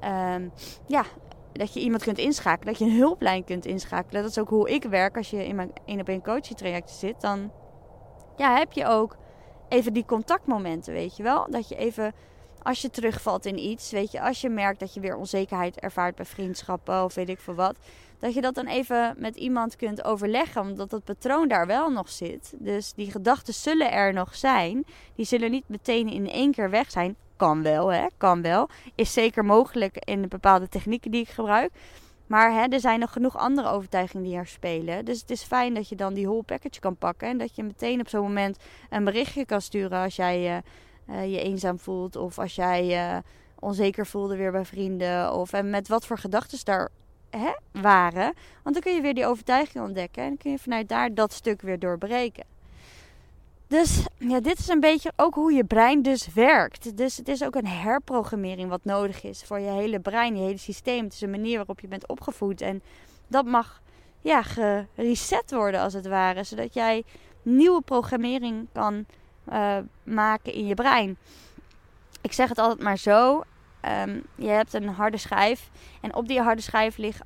um, 0.05 0.53
ja, 0.87 1.05
dat 1.53 1.75
je 1.75 1.81
iemand 1.81 2.03
kunt 2.03 2.19
inschakelen, 2.19 2.73
dat 2.75 2.79
je 2.79 2.91
een 2.91 2.99
hulplijn 2.99 3.45
kunt 3.45 3.67
inschakelen. 3.67 4.23
Dat 4.23 4.31
is 4.31 4.39
ook 4.39 4.49
hoe 4.49 4.71
ik 4.71 4.85
werk 4.85 5.17
als 5.17 5.31
je 5.31 5.47
in 5.47 5.57
mijn 5.57 5.73
één 5.85 6.01
op 6.01 6.09
één 6.09 6.23
coaching 6.23 6.59
traject 6.59 6.91
zit. 6.91 7.21
Dan 7.21 7.53
ja, 8.37 8.57
heb 8.57 8.73
je 8.73 8.87
ook 8.87 9.17
even 9.69 9.93
die 9.93 10.05
contactmomenten, 10.05 10.93
weet 10.93 11.17
je 11.17 11.23
wel. 11.23 11.47
Dat 11.51 11.69
je 11.69 11.77
even, 11.77 12.15
als 12.63 12.83
je 12.83 12.91
terugvalt 12.91 13.47
in 13.47 13.59
iets, 13.59 13.91
weet 13.91 14.13
je, 14.13 14.21
als 14.21 14.41
je 14.41 14.49
merkt 14.49 14.81
dat 14.81 14.95
je 14.95 15.01
weer 15.01 15.17
onzekerheid 15.17 15.81
ervaart 15.81 16.15
bij 16.15 16.25
vriendschappen 16.25 17.05
of 17.05 17.15
weet 17.15 17.29
ik 17.29 17.41
veel 17.41 17.55
wat. 17.55 17.77
Dat 18.23 18.35
je 18.35 18.41
dat 18.41 18.55
dan 18.55 18.67
even 18.67 19.15
met 19.19 19.37
iemand 19.37 19.77
kunt 19.77 20.05
overleggen, 20.05 20.61
omdat 20.61 20.91
het 20.91 21.05
patroon 21.05 21.49
daar 21.49 21.67
wel 21.67 21.91
nog 21.91 22.09
zit. 22.09 22.55
Dus 22.59 22.93
die 22.93 23.11
gedachten 23.11 23.55
zullen 23.55 23.93
er 23.93 24.13
nog 24.13 24.35
zijn. 24.35 24.85
Die 25.15 25.27
zullen 25.27 25.51
niet 25.51 25.69
meteen 25.69 26.09
in 26.09 26.31
één 26.31 26.53
keer 26.53 26.71
weg 26.71 26.91
zijn. 26.91 27.17
Kan 27.37 27.63
wel, 27.63 27.93
hè? 27.93 28.07
Kan 28.17 28.43
wel. 28.43 28.69
Is 28.95 29.13
zeker 29.13 29.45
mogelijk 29.45 29.97
in 29.97 30.23
de 30.23 30.29
bepaalde 30.29 30.69
technieken 30.69 31.11
die 31.11 31.21
ik 31.21 31.29
gebruik. 31.29 31.73
Maar 32.27 32.53
hè, 32.53 32.67
er 32.67 32.81
zijn 32.81 33.01
nog 33.01 33.13
genoeg 33.13 33.37
andere 33.37 33.69
overtuigingen 33.69 34.25
die 34.25 34.37
er 34.37 34.47
spelen. 34.47 35.05
Dus 35.05 35.21
het 35.21 35.31
is 35.31 35.43
fijn 35.43 35.75
dat 35.75 35.89
je 35.89 35.97
dan 35.97 36.15
die 36.15 36.27
whole 36.27 36.43
package 36.43 36.81
kan 36.81 36.97
pakken. 36.97 37.29
En 37.29 37.39
dat 37.39 37.57
je 37.57 37.63
meteen 37.63 38.01
op 38.01 38.09
zo'n 38.09 38.23
moment 38.23 38.59
een 38.91 39.05
berichtje 39.05 39.45
kan 39.45 39.61
sturen 39.61 40.03
als 40.03 40.17
jij 40.17 40.63
uh, 41.07 41.33
je 41.33 41.41
eenzaam 41.41 41.79
voelt. 41.79 42.17
Of 42.17 42.39
als 42.39 42.55
jij 42.55 43.13
uh, 43.15 43.19
onzeker 43.59 44.07
voelde 44.07 44.37
weer 44.37 44.53
bij 44.53 44.65
vrienden. 44.65 45.33
Of 45.33 45.53
en 45.53 45.71
met 45.71 45.89
wat 45.89 46.07
voor 46.07 46.19
gedachten 46.19 46.65
daar 46.65 46.91
waren. 47.73 48.35
Want 48.63 48.75
dan 48.75 48.81
kun 48.81 48.95
je 48.95 49.01
weer 49.01 49.15
die 49.15 49.27
overtuiging 49.27 49.85
ontdekken. 49.85 50.23
En 50.23 50.29
dan 50.29 50.39
kun 50.39 50.51
je 50.51 50.59
vanuit 50.59 50.89
daar 50.89 51.15
dat 51.15 51.33
stuk 51.33 51.61
weer 51.63 51.79
doorbreken. 51.79 52.45
Dus 53.67 54.07
ja, 54.19 54.41
dit 54.41 54.59
is 54.59 54.69
een 54.69 54.81
beetje 54.81 55.13
ook 55.17 55.35
hoe 55.35 55.53
je 55.53 55.65
brein 55.65 56.03
dus 56.03 56.33
werkt. 56.33 56.97
Dus 56.97 57.17
het 57.17 57.29
is 57.29 57.45
ook 57.45 57.55
een 57.55 57.67
herprogrammering 57.67 58.69
wat 58.69 58.85
nodig 58.85 59.23
is 59.23 59.43
voor 59.45 59.61
je 59.61 59.71
hele 59.71 60.01
brein, 60.01 60.37
je 60.37 60.43
hele 60.43 60.59
systeem. 60.59 61.05
Het 61.05 61.13
is 61.13 61.21
een 61.21 61.31
manier 61.31 61.57
waarop 61.57 61.81
je 61.81 61.89
bent 61.89 62.09
opgevoed. 62.09 62.61
En 62.61 62.83
dat 63.27 63.45
mag 63.45 63.81
ja, 64.21 64.43
gereset 64.43 65.53
worden 65.53 65.81
als 65.81 65.93
het 65.93 66.07
ware. 66.07 66.45
Zodat 66.45 66.75
jij 66.75 67.05
nieuwe 67.43 67.81
programmering 67.81 68.67
kan 68.73 69.07
uh, 69.53 69.77
maken 70.03 70.53
in 70.53 70.67
je 70.67 70.75
brein. 70.75 71.17
Ik 72.21 72.33
zeg 72.33 72.49
het 72.49 72.59
altijd 72.59 72.83
maar 72.83 72.99
zo. 72.99 73.43
Um, 73.89 74.23
je 74.35 74.49
hebt 74.49 74.75
een 74.75 74.89
harde 74.89 75.17
schijf. 75.17 75.71
En 76.01 76.15
op 76.15 76.29
die 76.29 76.41
harde 76.41 76.63
schijf 76.63 76.97
ligt, 76.97 77.21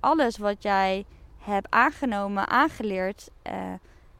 alles 0.00 0.38
wat 0.38 0.62
jij 0.62 1.04
hebt 1.38 1.66
aangenomen, 1.70 2.48
aangeleerd. 2.48 3.30
Uh, 3.46 3.52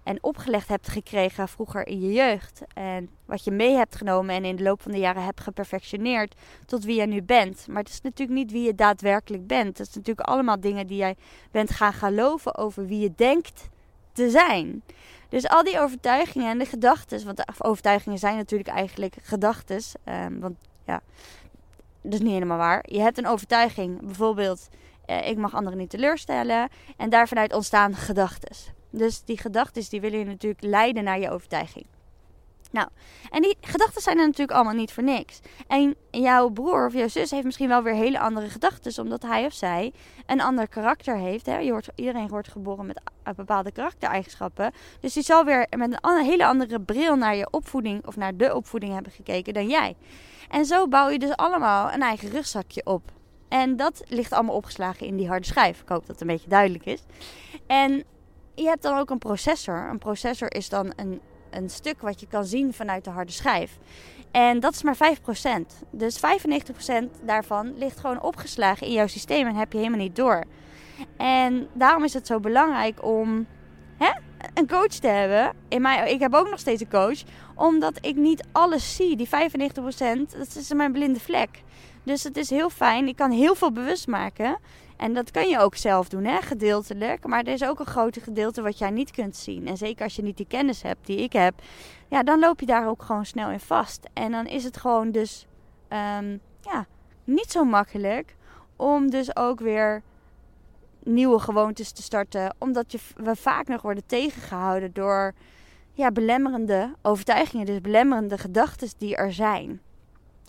en 0.05 0.23
opgelegd 0.23 0.69
hebt 0.69 0.89
gekregen 0.89 1.49
vroeger 1.49 1.87
in 1.87 2.01
je 2.01 2.13
jeugd. 2.13 2.63
En 2.75 3.11
wat 3.25 3.45
je 3.45 3.51
mee 3.51 3.77
hebt 3.77 3.97
genomen 3.97 4.35
en 4.35 4.45
in 4.45 4.57
de 4.57 4.63
loop 4.63 4.83
van 4.83 4.93
de 4.93 4.99
jaren 4.99 5.25
hebt 5.25 5.41
geperfectioneerd 5.41 6.35
tot 6.67 6.85
wie 6.85 7.01
je 7.01 7.07
nu 7.07 7.23
bent. 7.23 7.67
Maar 7.69 7.83
het 7.83 7.93
is 7.93 8.01
natuurlijk 8.01 8.39
niet 8.39 8.53
wie 8.53 8.63
je 8.63 8.75
daadwerkelijk 8.75 9.47
bent. 9.47 9.79
Het 9.79 9.89
is 9.89 9.95
natuurlijk 9.95 10.29
allemaal 10.29 10.61
dingen 10.61 10.87
die 10.87 10.97
jij 10.97 11.17
bent 11.51 11.71
gaan 11.71 11.93
geloven 11.93 12.57
over 12.57 12.87
wie 12.87 13.01
je 13.01 13.13
denkt 13.17 13.69
te 14.13 14.31
zijn. 14.31 14.83
Dus 15.29 15.49
al 15.49 15.65
die 15.65 15.81
overtuigingen 15.81 16.51
en 16.51 16.59
de 16.59 16.67
gedachten, 16.67 17.25
want 17.25 17.63
overtuigingen 17.65 18.19
zijn 18.19 18.37
natuurlijk 18.37 18.71
eigenlijk 18.71 19.17
gedachten. 19.23 19.81
Um, 20.05 20.41
want 20.41 20.57
ja, 20.87 21.01
is 22.13 22.21
niet 22.21 22.33
helemaal 22.33 22.59
waar. 22.59 22.85
Je 22.87 23.01
hebt 23.01 23.19
een 23.19 23.27
overtuiging, 23.27 24.01
bijvoorbeeld, 24.01 24.69
eh, 25.07 25.29
ik 25.29 25.37
mag 25.37 25.55
anderen 25.55 25.79
niet 25.79 25.91
teleurstellen. 25.91 26.69
En 26.97 27.11
daarvanuit 27.11 27.53
ontstaan 27.53 27.95
gedachten. 27.95 28.57
Dus 28.91 29.23
die 29.25 29.39
gedachten 29.39 29.89
die 29.89 30.01
willen 30.01 30.19
je 30.19 30.25
natuurlijk 30.25 30.63
leiden 30.63 31.05
naar 31.05 31.19
je 31.19 31.31
overtuiging. 31.31 31.87
Nou, 32.75 32.89
en 33.31 33.43
die 33.43 33.57
gedachten 33.61 34.03
zijn 34.03 34.19
er 34.19 34.25
natuurlijk 34.25 34.57
allemaal 34.57 34.75
niet 34.75 34.93
voor 34.93 35.03
niks. 35.03 35.41
En 35.67 35.95
jouw 36.11 36.49
broer 36.49 36.87
of 36.87 36.93
jouw 36.93 37.09
zus 37.09 37.31
heeft 37.31 37.45
misschien 37.45 37.69
wel 37.69 37.83
weer 37.83 37.95
hele 37.95 38.19
andere 38.19 38.49
gedachten, 38.49 39.03
omdat 39.03 39.23
hij 39.23 39.45
of 39.45 39.53
zij 39.53 39.93
een 40.27 40.41
ander 40.41 40.69
karakter 40.69 41.17
heeft. 41.17 41.47
Hè? 41.47 41.59
Je 41.59 41.71
wordt, 41.71 41.89
iedereen 41.95 42.29
wordt 42.29 42.49
geboren 42.49 42.87
met 42.87 43.01
bepaalde 43.37 43.73
karaktereigenschappen. 43.73 44.73
Dus 45.01 45.13
die 45.13 45.23
zal 45.23 45.45
weer 45.45 45.67
met 45.77 45.99
een 46.01 46.25
hele 46.25 46.47
andere 46.47 46.81
bril 46.81 47.17
naar 47.17 47.37
je 47.37 47.49
opvoeding 47.51 48.07
of 48.07 48.17
naar 48.17 48.37
de 48.37 48.55
opvoeding 48.55 48.93
hebben 48.93 49.13
gekeken 49.13 49.55
dan 49.55 49.69
jij. 49.69 49.97
En 50.51 50.65
zo 50.65 50.89
bouw 50.89 51.09
je 51.09 51.19
dus 51.19 51.37
allemaal 51.37 51.93
een 51.93 52.03
eigen 52.03 52.31
rugzakje 52.31 52.87
op. 52.87 53.13
En 53.49 53.77
dat 53.77 54.03
ligt 54.09 54.33
allemaal 54.33 54.55
opgeslagen 54.55 55.07
in 55.07 55.17
die 55.17 55.29
harde 55.29 55.47
schijf. 55.47 55.81
Ik 55.81 55.89
hoop 55.89 56.01
dat 56.01 56.09
het 56.09 56.21
een 56.21 56.27
beetje 56.27 56.49
duidelijk 56.49 56.87
is. 56.87 57.03
En 57.67 58.05
je 58.55 58.67
hebt 58.67 58.83
dan 58.83 58.99
ook 58.99 59.11
een 59.11 59.19
processor. 59.19 59.89
Een 59.91 59.99
processor 59.99 60.55
is 60.55 60.69
dan 60.69 60.93
een, 60.97 61.21
een 61.51 61.71
stuk 61.71 62.01
wat 62.01 62.21
je 62.21 62.27
kan 62.27 62.45
zien 62.45 62.73
vanuit 62.73 63.05
de 63.05 63.11
harde 63.11 63.33
schijf. 63.33 63.79
En 64.31 64.61
dat 64.61 64.73
is 64.73 64.83
maar 64.83 64.97
5%. 64.97 65.87
Dus 65.91 66.21
95% 66.21 66.21
daarvan 67.23 67.79
ligt 67.79 68.01
gewoon 68.01 68.23
opgeslagen 68.23 68.87
in 68.87 68.93
jouw 68.93 69.07
systeem 69.07 69.47
en 69.47 69.55
heb 69.55 69.73
je 69.73 69.79
helemaal 69.79 69.99
niet 69.99 70.17
door. 70.17 70.45
En 71.17 71.69
daarom 71.73 72.05
is 72.05 72.15
het 72.15 72.27
zo 72.27 72.41
belangrijk 72.41 73.05
om 73.05 73.47
hè, 73.97 74.11
een 74.55 74.67
coach 74.67 74.87
te 74.87 75.09
hebben. 75.09 75.57
In 75.69 75.83
mij, 75.83 76.13
ik 76.13 76.21
heb 76.21 76.35
ook 76.35 76.51
nog 76.51 76.59
steeds 76.59 76.81
een 76.81 76.91
coach. 76.91 77.23
Omdat 77.55 77.99
ik 78.01 78.17
niet 78.17 78.45
alles 78.53 78.97
zie. 78.97 79.17
Die 79.17 79.29
95% 79.29 79.31
dat 80.39 80.57
is 80.57 80.73
mijn 80.73 80.93
blinde 80.93 81.21
vlek. 81.21 81.63
Dus 82.03 82.23
het 82.23 82.37
is 82.37 82.51
heel 82.51 82.71
fijn. 82.71 83.09
Ik 83.09 83.17
kan 83.17 83.31
heel 83.31 83.55
veel 83.55 83.73
bewust 83.73 84.07
maken. 84.07 84.59
En 84.97 85.15
dat 85.15 85.31
kun 85.31 85.49
je 85.49 85.59
ook 85.59 85.77
zelf 85.77 86.09
doen, 86.09 86.25
hè, 86.25 86.41
gedeeltelijk. 86.41 87.27
Maar 87.27 87.43
er 87.43 87.53
is 87.53 87.65
ook 87.65 87.79
een 87.79 87.87
grote 87.87 88.21
gedeelte 88.21 88.63
wat 88.63 88.79
jij 88.79 88.91
niet 88.91 89.11
kunt 89.11 89.37
zien. 89.37 89.67
En 89.67 89.77
zeker 89.77 90.05
als 90.05 90.17
je 90.17 90.23
niet 90.23 90.37
die 90.37 90.47
kennis 90.47 90.83
hebt 90.83 91.07
die 91.07 91.19
ik 91.19 91.33
heb, 91.33 91.55
ja, 92.09 92.23
dan 92.23 92.39
loop 92.39 92.61
je 92.61 92.67
daar 92.67 92.89
ook 92.89 93.03
gewoon 93.03 93.27
snel 93.27 93.51
in 93.51 93.61
vast. 93.61 94.09
En 94.13 94.31
dan 94.31 94.47
is 94.47 94.65
het 94.65 94.77
gewoon 94.77 95.11
dus 95.11 95.47
um, 95.89 96.41
ja, 96.61 96.87
niet 97.25 97.51
zo 97.51 97.65
makkelijk 97.65 98.37
om 98.77 99.11
dus 99.11 99.37
ook 99.37 99.61
weer 99.61 100.03
nieuwe 101.05 101.39
gewoontes 101.39 101.93
te 101.93 102.03
starten. 102.03 102.55
Omdat 102.59 102.93
je, 102.93 102.99
we 103.17 103.37
vaak 103.37 103.69
nog 103.69 103.83
worden 103.83 104.07
tegengehouden 104.07 104.93
door 104.93 105.35
ja, 105.93 106.11
belemmerende 106.11 106.95
overtuigingen, 107.03 107.67
dus 107.67 107.81
belemmerende 107.81 108.39
gedachten 108.39 108.89
die 108.99 109.17
er 109.17 109.33
zijn. 109.33 109.81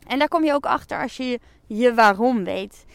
En 0.08 0.20
daar 0.20 0.28
kom 0.28 0.44
je 0.44 0.54
ook 0.54 0.66
achter 0.66 1.02
als 1.02 1.18
je 1.18 1.40
je 1.66 1.94
waarom 1.94 2.44
weet. 2.44 2.86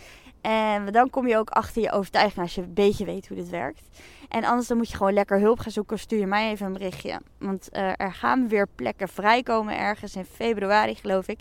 En 0.40 0.92
dan 0.92 1.10
kom 1.10 1.26
je 1.26 1.36
ook 1.36 1.50
achter 1.50 1.82
je 1.82 1.92
overtuiging 1.92 2.40
als 2.42 2.54
je 2.54 2.62
een 2.62 2.74
beetje 2.74 3.04
weet 3.04 3.28
hoe 3.28 3.36
dit 3.36 3.48
werkt. 3.48 3.88
En 4.28 4.44
anders 4.44 4.68
dan 4.68 4.76
moet 4.76 4.90
je 4.90 4.96
gewoon 4.96 5.12
lekker 5.12 5.38
hulp 5.38 5.58
gaan 5.58 5.72
zoeken. 5.72 5.98
Stuur 5.98 6.18
je 6.18 6.26
mij 6.26 6.50
even 6.50 6.66
een 6.66 6.72
berichtje. 6.72 7.20
Want 7.38 7.68
uh, 7.72 7.92
er 7.96 8.12
gaan 8.12 8.48
weer 8.48 8.66
plekken 8.74 9.08
vrijkomen 9.08 9.78
ergens 9.78 10.16
in 10.16 10.24
februari 10.24 10.94
geloof 10.94 11.28
ik. 11.28 11.38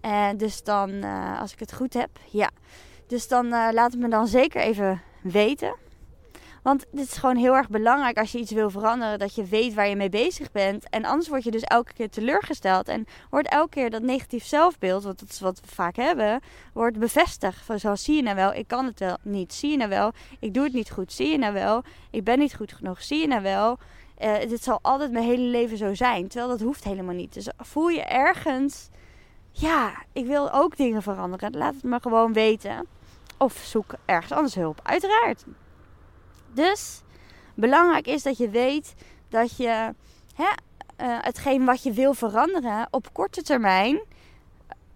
En 0.00 0.36
dus 0.36 0.62
dan, 0.62 0.90
uh, 0.90 1.40
als 1.40 1.52
ik 1.52 1.58
het 1.58 1.74
goed 1.74 1.94
heb, 1.94 2.10
ja. 2.30 2.50
Dus 3.06 3.28
dan 3.28 3.48
laat 3.48 3.92
het 3.92 3.98
me 3.98 4.08
dan 4.08 4.26
zeker 4.26 4.60
even 4.60 5.02
weten. 5.22 5.74
Want 6.62 6.84
dit 6.90 7.06
is 7.06 7.16
gewoon 7.16 7.36
heel 7.36 7.54
erg 7.54 7.68
belangrijk 7.68 8.18
als 8.18 8.32
je 8.32 8.38
iets 8.38 8.52
wil 8.52 8.70
veranderen, 8.70 9.18
dat 9.18 9.34
je 9.34 9.44
weet 9.44 9.74
waar 9.74 9.88
je 9.88 9.96
mee 9.96 10.08
bezig 10.08 10.52
bent. 10.52 10.88
En 10.88 11.04
anders 11.04 11.28
word 11.28 11.44
je 11.44 11.50
dus 11.50 11.62
elke 11.62 11.92
keer 11.92 12.10
teleurgesteld. 12.10 12.88
En 12.88 13.06
wordt 13.30 13.48
elke 13.48 13.68
keer 13.68 13.90
dat 13.90 14.02
negatief 14.02 14.44
zelfbeeld, 14.44 15.04
want 15.04 15.18
dat 15.18 15.28
is 15.28 15.40
wat 15.40 15.60
we 15.60 15.66
vaak 15.66 15.96
hebben, 15.96 16.40
wordt 16.72 16.98
bevestigd. 16.98 17.64
Van 17.64 17.78
zoals 17.78 18.04
zie 18.04 18.16
je 18.16 18.22
nou 18.22 18.36
wel, 18.36 18.54
ik 18.54 18.68
kan 18.68 18.84
het 18.84 18.98
wel 18.98 19.16
niet. 19.22 19.54
Zie 19.54 19.70
je 19.70 19.76
nou 19.76 19.88
wel, 19.90 20.12
ik 20.38 20.54
doe 20.54 20.64
het 20.64 20.72
niet 20.72 20.90
goed. 20.90 21.12
Zie 21.12 21.28
je 21.28 21.38
nou 21.38 21.52
wel, 21.52 21.82
ik 22.10 22.24
ben 22.24 22.38
niet 22.38 22.54
goed 22.54 22.72
genoeg. 22.72 23.02
Zie 23.02 23.20
je 23.20 23.26
nou 23.26 23.42
wel, 23.42 23.78
uh, 24.22 24.48
dit 24.48 24.62
zal 24.62 24.78
altijd 24.82 25.12
mijn 25.12 25.24
hele 25.24 25.42
leven 25.42 25.76
zo 25.76 25.94
zijn. 25.94 26.28
Terwijl 26.28 26.50
dat 26.50 26.60
hoeft 26.60 26.84
helemaal 26.84 27.14
niet. 27.14 27.34
Dus 27.34 27.48
voel 27.56 27.88
je 27.88 28.02
ergens, 28.02 28.88
ja, 29.50 30.02
ik 30.12 30.26
wil 30.26 30.52
ook 30.52 30.76
dingen 30.76 31.02
veranderen. 31.02 31.56
Laat 31.56 31.74
het 31.74 31.82
me 31.82 32.00
gewoon 32.00 32.32
weten. 32.32 32.86
Of 33.38 33.52
zoek 33.64 33.94
ergens 34.04 34.32
anders 34.32 34.54
hulp. 34.54 34.80
Uiteraard. 34.82 35.44
Dus 36.52 37.02
belangrijk 37.54 38.06
is 38.06 38.22
dat 38.22 38.36
je 38.36 38.48
weet 38.48 38.94
dat 39.28 39.56
je 39.56 39.94
hè, 40.34 40.44
uh, 40.44 41.18
hetgeen 41.20 41.64
wat 41.64 41.82
je 41.82 41.92
wil 41.92 42.14
veranderen 42.14 42.88
op 42.90 43.12
korte 43.12 43.42
termijn 43.42 44.00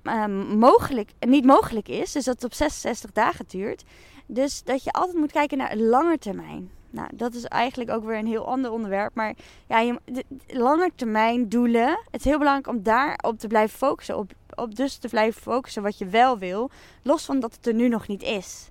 uh, 0.02 0.26
mogelijk, 0.56 1.10
niet 1.20 1.44
mogelijk 1.44 1.88
is. 1.88 2.12
Dus 2.12 2.24
dat 2.24 2.34
het 2.34 2.44
op 2.44 2.54
66 2.54 3.12
dagen 3.12 3.44
duurt. 3.48 3.84
Dus 4.26 4.62
dat 4.62 4.84
je 4.84 4.92
altijd 4.92 5.16
moet 5.16 5.32
kijken 5.32 5.58
naar 5.58 5.72
een 5.72 5.86
lange 5.86 6.18
termijn. 6.18 6.70
Nou, 6.92 7.08
dat 7.14 7.34
is 7.34 7.44
eigenlijk 7.44 7.90
ook 7.90 8.04
weer 8.04 8.18
een 8.18 8.26
heel 8.26 8.46
ander 8.46 8.70
onderwerp. 8.70 9.14
Maar 9.14 9.34
ja, 9.66 9.78
je, 9.78 9.98
lange 10.46 10.90
termijn 10.94 11.48
doelen. 11.48 11.88
Het 11.88 12.20
is 12.20 12.24
heel 12.24 12.38
belangrijk 12.38 12.68
om 12.68 12.82
daarop 12.82 13.38
te 13.38 13.46
blijven 13.46 13.78
focussen. 13.78 14.18
Op, 14.18 14.32
op 14.54 14.74
dus 14.74 14.96
te 14.96 15.08
blijven 15.08 15.42
focussen 15.42 15.82
wat 15.82 15.98
je 15.98 16.06
wel 16.06 16.38
wil. 16.38 16.70
Los 17.02 17.24
van 17.24 17.40
dat 17.40 17.54
het 17.54 17.66
er 17.66 17.74
nu 17.74 17.88
nog 17.88 18.06
niet 18.06 18.22
is. 18.22 18.70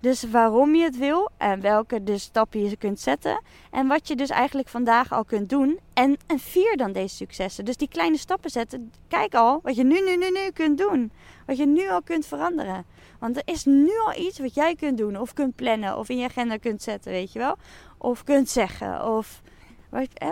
Dus 0.00 0.30
waarom 0.30 0.74
je 0.74 0.84
het 0.84 0.98
wil 0.98 1.30
en 1.36 1.60
welke 1.60 2.02
dus 2.02 2.22
stappen 2.22 2.68
je 2.68 2.76
kunt 2.76 3.00
zetten. 3.00 3.40
En 3.70 3.86
wat 3.86 4.08
je 4.08 4.16
dus 4.16 4.28
eigenlijk 4.30 4.68
vandaag 4.68 5.12
al 5.12 5.24
kunt 5.24 5.48
doen. 5.48 5.78
En, 5.92 6.16
en 6.26 6.38
vier 6.38 6.76
dan 6.76 6.92
deze 6.92 7.14
successen. 7.16 7.64
Dus 7.64 7.76
die 7.76 7.88
kleine 7.88 8.16
stappen 8.16 8.50
zetten. 8.50 8.92
Kijk 9.08 9.34
al 9.34 9.60
wat 9.62 9.76
je 9.76 9.84
nu, 9.84 10.00
nu, 10.00 10.16
nu, 10.16 10.30
nu 10.30 10.50
kunt 10.50 10.78
doen. 10.78 11.12
Wat 11.46 11.56
je 11.56 11.66
nu 11.66 11.90
al 11.90 12.02
kunt 12.02 12.26
veranderen. 12.26 12.84
Want 13.22 13.36
er 13.36 13.42
is 13.44 13.64
nu 13.64 13.90
al 14.06 14.14
iets 14.18 14.38
wat 14.38 14.54
jij 14.54 14.74
kunt 14.74 14.98
doen. 14.98 15.18
Of 15.18 15.32
kunt 15.32 15.54
plannen. 15.54 15.98
Of 15.98 16.08
in 16.08 16.18
je 16.18 16.24
agenda 16.24 16.56
kunt 16.56 16.82
zetten, 16.82 17.12
weet 17.12 17.32
je 17.32 17.38
wel. 17.38 17.56
Of 17.98 18.24
kunt 18.24 18.48
zeggen. 18.48 19.06
Of, 19.06 19.42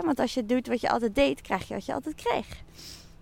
want 0.03 0.19
als 0.19 0.33
je 0.33 0.45
doet 0.45 0.67
wat 0.67 0.81
je 0.81 0.89
altijd 0.89 1.15
deed, 1.15 1.41
krijg 1.41 1.67
je 1.67 1.73
wat 1.73 1.85
je 1.85 1.93
altijd 1.93 2.15
kreeg. 2.15 2.63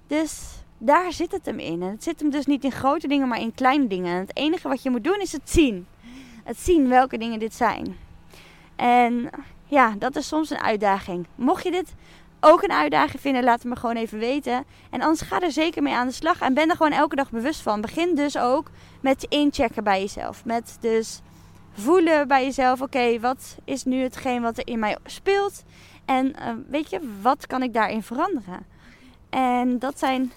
Dus 0.08 0.42
daar 0.78 1.14
zit 1.14 1.32
het 1.32 1.46
hem 1.46 1.60
in. 1.60 1.82
En 1.82 1.90
het 1.90 2.04
zit 2.04 2.20
hem 2.20 2.30
dus 2.30 2.46
niet 2.46 2.64
in 2.64 2.72
grote 2.72 3.08
dingen, 3.08 3.28
maar 3.28 3.40
in 3.40 3.54
kleine 3.54 3.88
dingen. 3.88 4.14
En 4.14 4.20
het 4.20 4.38
enige 4.38 4.68
wat 4.68 4.84
je 4.84 4.90
moet 4.90 5.04
doen 5.04 5.22
is 5.22 5.32
het 5.32 5.50
zien. 5.50 5.88
het 6.44 6.60
zien 6.60 6.88
welke 6.88 7.18
dingen 7.18 7.40
dit 7.40 7.54
zijn. 7.54 7.98
En 8.76 9.30
ja, 9.66 9.96
dat 9.98 10.16
is 10.16 10.28
soms 10.28 10.50
een 10.50 10.62
uitdaging. 10.62 11.28
Mocht 11.36 11.64
je 11.64 11.72
dit 11.72 11.94
ook 12.40 12.64
een 12.64 12.72
uitdaging 12.72 13.22
vinden, 13.22 13.44
laat 13.44 13.62
het 13.62 13.72
me 13.72 13.76
gewoon 13.76 13.96
even 13.96 14.20
weten. 14.20 14.66
En 14.90 15.02
anders 15.02 15.22
ga 15.22 15.42
er 15.42 15.52
zeker 15.52 15.84
mee 15.84 15.94
aan 15.94 16.08
de 16.08 16.14
slag. 16.14 16.42
En 16.42 16.54
ben 16.54 16.70
er 16.70 16.76
gewoon 16.76 16.92
elke 16.92 17.16
dag 17.16 17.32
bewust 17.32 17.62
van. 17.62 17.82
Begin 17.82 18.16
dus 18.16 18.38
ook 18.38 18.70
met 19.02 19.26
inchecken 19.30 19.84
bij 19.84 20.00
jezelf. 20.00 20.46
Met 20.46 20.78
dus 20.80 21.22
voelen 21.74 22.28
bij 22.28 22.44
jezelf. 22.44 22.82
Oké, 22.82 23.20
wat 23.20 23.58
is 23.64 23.84
nu 23.84 24.02
hetgeen 24.02 24.42
wat 24.42 24.58
er 24.58 24.68
in 24.68 24.80
mij 24.80 24.98
speelt? 25.06 25.64
En 26.06 26.26
uh, 26.28 26.50
weet 26.70 26.90
je, 26.90 27.00
wat 27.22 27.48
kan 27.48 27.64
ik 27.64 27.74
daarin 27.74 28.04
veranderen? 28.04 28.66
En 29.30 29.80
dat 29.80 30.00
zijn 30.00 30.22
in 30.22 30.32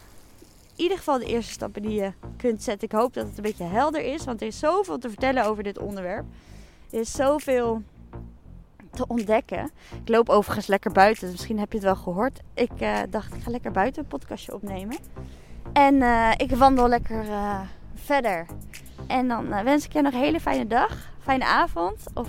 ieder 0.77 0.99
geval 0.99 1.19
de 1.19 1.25
eerste 1.25 1.53
stappen 1.53 1.83
die 1.83 1.95
je 1.95 2.13
kunt 2.37 2.63
zetten. 2.63 2.89
Ik 2.89 2.95
hoop 2.95 3.15
dat 3.15 3.27
het 3.27 3.37
een 3.37 3.43
beetje 3.43 3.65
helder 3.65 4.05
is, 4.05 4.25
want 4.25 4.41
er 4.41 4.47
is 4.47 4.59
zoveel 4.59 4.99
te 4.99 5.09
vertellen 5.09 5.45
over 5.45 5.63
dit 5.63 5.79
onderwerp. 5.79 6.25
Er 6.91 7.01
is 7.01 7.13
zoveel 7.13 7.83
te 8.93 9.07
ontdekken. 9.07 9.71
Ik 10.05 10.09
loop 10.09 10.29
overigens 10.29 10.67
lekker 10.67 10.93
buiten, 10.93 11.23
dus 11.23 11.33
misschien 11.33 11.59
heb 11.59 11.73
je 11.73 11.79
het 11.79 11.87
wel 11.87 11.97
gehoord. 11.97 12.41
Ik 12.55 12.71
uh, 12.81 12.99
dacht, 13.11 13.35
ik 13.35 13.43
ga 13.43 13.51
lekker 13.51 13.71
buiten 13.71 14.03
een 14.03 14.09
podcastje 14.09 14.55
opnemen. 14.55 14.97
En 15.73 15.95
uh, 15.95 16.31
ik 16.37 16.51
wandel 16.51 16.89
lekker 16.89 17.25
uh, 17.25 17.61
verder. 17.95 18.47
En 19.07 19.29
dan 19.29 19.65
wens 19.65 19.85
ik 19.85 19.93
je 19.93 20.03
nog 20.03 20.13
een 20.13 20.21
hele 20.21 20.41
fijne 20.41 20.67
dag, 20.67 21.11
fijne 21.21 21.45
avond 21.45 22.05
of 22.15 22.29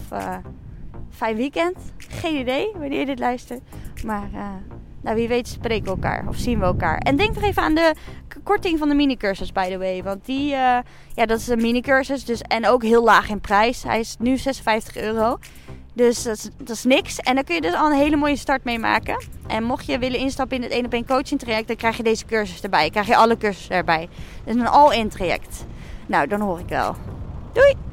fijn 1.10 1.36
weekend. 1.36 1.78
Geen 1.98 2.40
idee 2.40 2.72
wanneer 2.72 3.00
je 3.00 3.06
dit 3.06 3.20
luistert. 3.20 3.62
Maar 4.06 4.30
nou, 5.02 5.16
wie 5.16 5.28
weet 5.28 5.48
spreken 5.48 5.84
we 5.84 5.90
elkaar 5.90 6.28
of 6.28 6.36
zien 6.36 6.60
we 6.60 6.66
elkaar. 6.66 6.98
En 6.98 7.16
denk 7.16 7.34
nog 7.36 7.44
even 7.44 7.64
aan 7.64 7.76
de 7.76 7.96
korting 8.44 8.80
van 8.80 8.90
de 8.90 8.96
minicursus, 8.96 9.52
by 9.52 9.70
the 9.70 9.78
way. 9.78 10.04
Want 10.04 10.26
die, 10.26 10.48
ja, 10.48 10.84
dat 11.14 11.40
is 11.40 11.48
een 11.48 11.62
minicursus. 11.62 12.26
Dus, 12.26 12.42
en 12.42 12.68
ook 12.68 12.84
heel 12.84 13.04
laag 13.04 13.30
in 13.30 13.42
prijs. 13.42 13.84
Hij 13.84 14.00
is 14.00 14.16
nu 14.20 14.38
56 14.38 14.98
euro. 14.98 15.38
Dus 15.94 16.24
dat 16.24 16.38
is, 16.38 16.50
dat 16.58 16.76
is, 16.76 16.84
niks. 16.84 17.18
En 17.18 17.36
dan 17.36 17.44
kun 17.44 17.56
je 17.56 17.62
dus 17.62 17.74
al 17.74 17.92
een 17.92 17.98
hele 17.98 18.16
mooie 18.16 18.36
start 18.36 18.64
mee 18.64 18.80
maken. 18.80 19.26
En 19.48 19.64
mocht 19.64 19.86
je 19.86 20.00
willen 20.00 20.20
instappen 20.20 20.58
in 20.58 20.64
het 20.64 20.72
1 20.72 20.86
op 20.86 20.94
1 20.94 21.06
coaching 21.06 21.40
traject, 21.40 21.68
dan 21.68 21.76
krijg 21.76 21.98
je 21.98 22.04
deze 22.04 22.26
cursus 22.26 22.62
erbij. 22.62 22.90
Krijg 22.90 23.08
je 23.08 23.16
alle 23.16 23.38
cursussen 23.38 23.76
erbij. 23.76 24.10
Dus 24.44 24.56
een 24.56 24.68
all-in 24.68 25.10
traject. 25.10 25.66
Nou, 26.06 26.28
dan 26.28 26.40
hoor 26.40 26.60
ik 26.60 26.68
wel. 26.68 26.96
Doei! 27.54 27.93